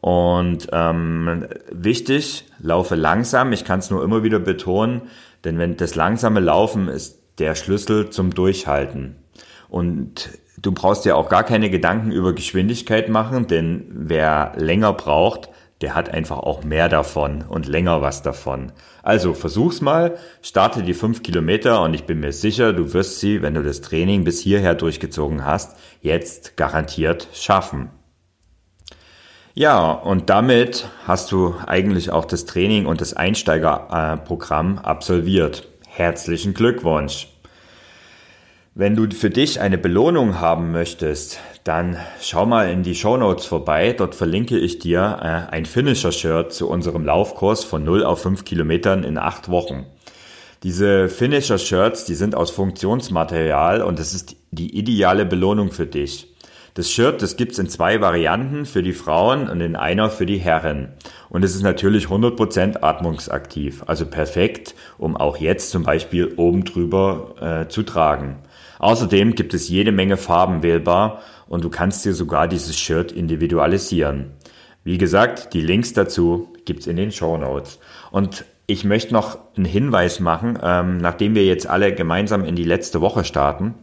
Und 0.00 0.68
ähm, 0.72 1.46
wichtig, 1.70 2.46
laufe 2.58 2.96
langsam. 2.96 3.52
Ich 3.52 3.64
kann 3.64 3.78
es 3.78 3.90
nur 3.90 4.02
immer 4.02 4.24
wieder 4.24 4.40
betonen, 4.40 5.02
denn 5.44 5.58
wenn 5.58 5.76
das 5.76 5.94
langsame 5.94 6.40
Laufen 6.40 6.88
ist 6.88 7.21
der 7.38 7.54
Schlüssel 7.54 8.10
zum 8.10 8.34
Durchhalten. 8.34 9.16
Und 9.68 10.30
du 10.58 10.72
brauchst 10.72 11.04
dir 11.04 11.16
auch 11.16 11.28
gar 11.28 11.44
keine 11.44 11.70
Gedanken 11.70 12.12
über 12.12 12.34
Geschwindigkeit 12.34 13.08
machen, 13.08 13.46
denn 13.46 13.86
wer 13.90 14.52
länger 14.56 14.92
braucht, 14.92 15.48
der 15.82 15.94
hat 15.94 16.10
einfach 16.10 16.38
auch 16.38 16.62
mehr 16.62 16.88
davon 16.88 17.42
und 17.42 17.66
länger 17.66 18.00
was 18.00 18.22
davon. 18.22 18.72
Also 19.02 19.34
versuch's 19.34 19.80
mal, 19.80 20.16
starte 20.40 20.82
die 20.82 20.94
fünf 20.94 21.22
Kilometer 21.24 21.82
und 21.82 21.92
ich 21.94 22.04
bin 22.04 22.20
mir 22.20 22.32
sicher, 22.32 22.72
du 22.72 22.92
wirst 22.92 23.18
sie, 23.18 23.42
wenn 23.42 23.54
du 23.54 23.62
das 23.62 23.80
Training 23.80 24.22
bis 24.22 24.40
hierher 24.40 24.74
durchgezogen 24.74 25.44
hast, 25.44 25.76
jetzt 26.00 26.56
garantiert 26.56 27.28
schaffen. 27.32 27.90
Ja, 29.54 29.90
und 29.90 30.30
damit 30.30 30.88
hast 31.06 31.30
du 31.32 31.56
eigentlich 31.66 32.10
auch 32.10 32.24
das 32.24 32.46
Training 32.46 32.86
und 32.86 33.00
das 33.00 33.12
Einsteigerprogramm 33.12 34.78
absolviert. 34.78 35.68
Herzlichen 35.94 36.54
Glückwunsch! 36.54 37.28
Wenn 38.74 38.96
du 38.96 39.10
für 39.10 39.28
dich 39.28 39.60
eine 39.60 39.76
Belohnung 39.76 40.40
haben 40.40 40.72
möchtest, 40.72 41.38
dann 41.64 41.98
schau 42.18 42.46
mal 42.46 42.70
in 42.70 42.82
die 42.82 42.94
Show 42.94 43.18
Notes 43.18 43.44
vorbei. 43.44 43.92
Dort 43.92 44.14
verlinke 44.14 44.58
ich 44.58 44.78
dir 44.78 45.18
äh, 45.20 45.52
ein 45.52 45.66
Finisher-Shirt 45.66 46.50
zu 46.50 46.70
unserem 46.70 47.04
Laufkurs 47.04 47.64
von 47.64 47.84
0 47.84 48.04
auf 48.04 48.22
5 48.22 48.46
Kilometern 48.46 49.04
in 49.04 49.18
8 49.18 49.50
Wochen. 49.50 49.84
Diese 50.62 51.10
Finisher-Shirts, 51.10 52.06
die 52.06 52.14
sind 52.14 52.34
aus 52.36 52.50
Funktionsmaterial 52.52 53.82
und 53.82 53.98
das 53.98 54.14
ist 54.14 54.34
die 54.50 54.74
ideale 54.74 55.26
Belohnung 55.26 55.72
für 55.72 55.86
dich. 55.86 56.31
Das 56.74 56.90
Shirt, 56.90 57.20
das 57.20 57.36
gibt's 57.36 57.58
in 57.58 57.68
zwei 57.68 58.00
Varianten 58.00 58.64
für 58.64 58.82
die 58.82 58.94
Frauen 58.94 59.50
und 59.50 59.60
in 59.60 59.76
einer 59.76 60.08
für 60.08 60.24
die 60.24 60.38
Herren. 60.38 60.88
Und 61.28 61.44
es 61.44 61.54
ist 61.54 61.62
natürlich 61.62 62.06
100% 62.06 62.82
atmungsaktiv, 62.82 63.84
also 63.86 64.06
perfekt, 64.06 64.74
um 64.96 65.14
auch 65.14 65.36
jetzt 65.36 65.70
zum 65.70 65.82
Beispiel 65.82 66.32
oben 66.36 66.64
drüber 66.64 67.34
äh, 67.40 67.68
zu 67.68 67.82
tragen. 67.82 68.38
Außerdem 68.78 69.34
gibt 69.34 69.52
es 69.52 69.68
jede 69.68 69.92
Menge 69.92 70.16
Farben 70.16 70.62
wählbar 70.62 71.20
und 71.46 71.62
du 71.62 71.68
kannst 71.68 72.06
dir 72.06 72.14
sogar 72.14 72.48
dieses 72.48 72.78
Shirt 72.78 73.12
individualisieren. 73.12 74.30
Wie 74.82 74.96
gesagt, 74.96 75.52
die 75.52 75.60
Links 75.60 75.92
dazu 75.92 76.54
gibt's 76.64 76.86
in 76.86 76.96
den 76.96 77.12
Show 77.12 77.36
Notes. 77.36 77.80
Und 78.10 78.46
ich 78.66 78.84
möchte 78.84 79.12
noch 79.12 79.38
einen 79.56 79.66
Hinweis 79.66 80.20
machen, 80.20 80.58
ähm, 80.62 80.96
nachdem 80.96 81.34
wir 81.34 81.44
jetzt 81.44 81.66
alle 81.66 81.94
gemeinsam 81.94 82.44
in 82.44 82.56
die 82.56 82.64
letzte 82.64 83.02
Woche 83.02 83.24
starten. 83.24 83.74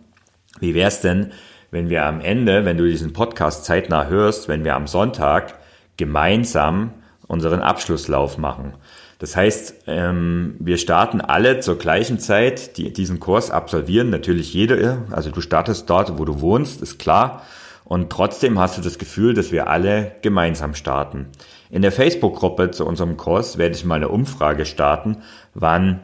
Wie 0.59 0.73
wär's 0.73 1.01
denn, 1.01 1.31
wenn 1.71 1.89
wir 1.89 2.05
am 2.05 2.21
Ende, 2.21 2.65
wenn 2.65 2.77
du 2.77 2.85
diesen 2.85 3.13
Podcast 3.13 3.65
zeitnah 3.65 4.07
hörst, 4.07 4.47
wenn 4.47 4.63
wir 4.63 4.75
am 4.75 4.87
Sonntag 4.87 5.55
gemeinsam 5.97 6.91
unseren 7.27 7.61
Abschlusslauf 7.61 8.37
machen? 8.37 8.73
Das 9.19 9.35
heißt, 9.35 9.83
ähm, 9.87 10.55
wir 10.59 10.77
starten 10.77 11.19
alle 11.19 11.59
zur 11.59 11.77
gleichen 11.77 12.19
Zeit, 12.19 12.77
die 12.77 12.93
diesen 12.93 13.19
Kurs 13.19 13.51
absolvieren. 13.51 14.09
Natürlich 14.09 14.53
jeder, 14.53 14.99
also 15.11 15.29
du 15.29 15.41
startest 15.41 15.89
dort, 15.89 16.17
wo 16.17 16.25
du 16.25 16.39
wohnst, 16.39 16.81
ist 16.81 16.99
klar. 16.99 17.43
Und 17.83 18.09
trotzdem 18.11 18.59
hast 18.59 18.77
du 18.77 18.81
das 18.81 18.97
Gefühl, 18.97 19.33
dass 19.33 19.51
wir 19.51 19.67
alle 19.67 20.13
gemeinsam 20.21 20.73
starten. 20.73 21.27
In 21.69 21.81
der 21.81 21.91
Facebook-Gruppe 21.91 22.71
zu 22.71 22.85
unserem 22.85 23.17
Kurs 23.17 23.57
werde 23.57 23.75
ich 23.75 23.83
mal 23.83 23.95
eine 23.95 24.09
Umfrage 24.09 24.65
starten, 24.65 25.17
wann 25.53 25.99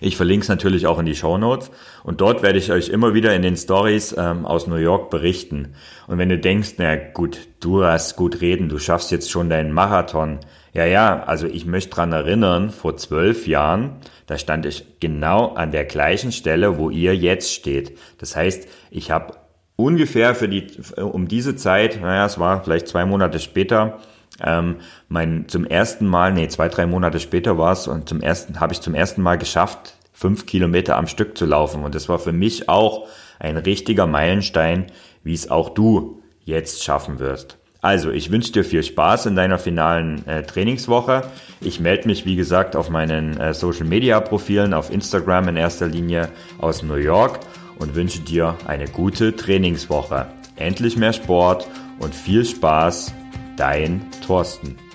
Ich 0.00 0.16
verlinke 0.16 0.44
es 0.44 0.48
natürlich 0.48 0.86
auch 0.86 0.98
in 0.98 1.06
die 1.06 1.14
Show 1.14 1.38
Notes 1.38 1.70
und 2.02 2.20
dort 2.20 2.42
werde 2.42 2.58
ich 2.58 2.72
euch 2.72 2.88
immer 2.88 3.14
wieder 3.14 3.34
in 3.34 3.42
den 3.42 3.56
Stories 3.56 4.14
ähm, 4.16 4.46
aus 4.46 4.66
New 4.66 4.76
York 4.76 5.10
berichten. 5.10 5.74
Und 6.06 6.18
wenn 6.18 6.28
du 6.28 6.38
denkst, 6.38 6.74
na 6.78 6.96
gut, 6.96 7.48
du 7.60 7.84
hast 7.84 8.16
gut 8.16 8.40
reden, 8.40 8.68
du 8.68 8.78
schaffst 8.78 9.10
jetzt 9.10 9.30
schon 9.30 9.50
deinen 9.50 9.72
Marathon. 9.72 10.40
Ja, 10.76 10.84
ja, 10.84 11.22
also 11.22 11.46
ich 11.46 11.64
möchte 11.64 11.88
dran 11.88 12.12
erinnern, 12.12 12.68
vor 12.68 12.98
zwölf 12.98 13.46
Jahren, 13.46 13.92
da 14.26 14.36
stand 14.36 14.66
ich 14.66 15.00
genau 15.00 15.54
an 15.54 15.70
der 15.70 15.86
gleichen 15.86 16.32
Stelle, 16.32 16.76
wo 16.76 16.90
ihr 16.90 17.16
jetzt 17.16 17.50
steht. 17.50 17.96
Das 18.18 18.36
heißt, 18.36 18.68
ich 18.90 19.10
habe 19.10 19.38
ungefähr 19.76 20.34
für 20.34 20.50
die, 20.50 20.66
um 20.96 21.28
diese 21.28 21.56
Zeit, 21.56 21.98
naja, 22.02 22.26
es 22.26 22.38
war 22.38 22.62
vielleicht 22.62 22.88
zwei 22.88 23.06
Monate 23.06 23.38
später, 23.38 24.00
ähm, 24.44 24.76
mein 25.08 25.48
zum 25.48 25.64
ersten 25.64 26.06
Mal, 26.06 26.34
nee, 26.34 26.46
zwei, 26.48 26.68
drei 26.68 26.84
Monate 26.84 27.20
später 27.20 27.56
war 27.56 27.72
es 27.72 27.88
und 27.88 28.06
zum 28.06 28.20
ersten 28.20 28.60
habe 28.60 28.74
ich 28.74 28.82
zum 28.82 28.94
ersten 28.94 29.22
Mal 29.22 29.38
geschafft, 29.38 29.94
fünf 30.12 30.44
Kilometer 30.44 30.98
am 30.98 31.06
Stück 31.06 31.38
zu 31.38 31.46
laufen. 31.46 31.84
Und 31.84 31.94
das 31.94 32.10
war 32.10 32.18
für 32.18 32.32
mich 32.32 32.68
auch 32.68 33.08
ein 33.38 33.56
richtiger 33.56 34.06
Meilenstein, 34.06 34.88
wie 35.24 35.32
es 35.32 35.50
auch 35.50 35.70
du 35.70 36.20
jetzt 36.44 36.84
schaffen 36.84 37.18
wirst. 37.18 37.56
Also, 37.86 38.10
ich 38.10 38.32
wünsche 38.32 38.50
dir 38.50 38.64
viel 38.64 38.82
Spaß 38.82 39.26
in 39.26 39.36
deiner 39.36 39.60
finalen 39.60 40.26
äh, 40.26 40.42
Trainingswoche. 40.42 41.22
Ich 41.60 41.78
melde 41.78 42.08
mich, 42.08 42.26
wie 42.26 42.34
gesagt, 42.34 42.74
auf 42.74 42.90
meinen 42.90 43.38
äh, 43.38 43.54
Social 43.54 43.86
Media 43.86 44.18
Profilen, 44.18 44.74
auf 44.74 44.90
Instagram 44.90 45.46
in 45.46 45.56
erster 45.56 45.86
Linie 45.86 46.30
aus 46.58 46.82
New 46.82 46.96
York 46.96 47.38
und 47.78 47.94
wünsche 47.94 48.22
dir 48.22 48.56
eine 48.66 48.88
gute 48.88 49.36
Trainingswoche. 49.36 50.26
Endlich 50.56 50.96
mehr 50.96 51.12
Sport 51.12 51.68
und 52.00 52.12
viel 52.12 52.44
Spaß 52.44 53.14
Dein 53.56 54.00
Thorsten. 54.26 54.85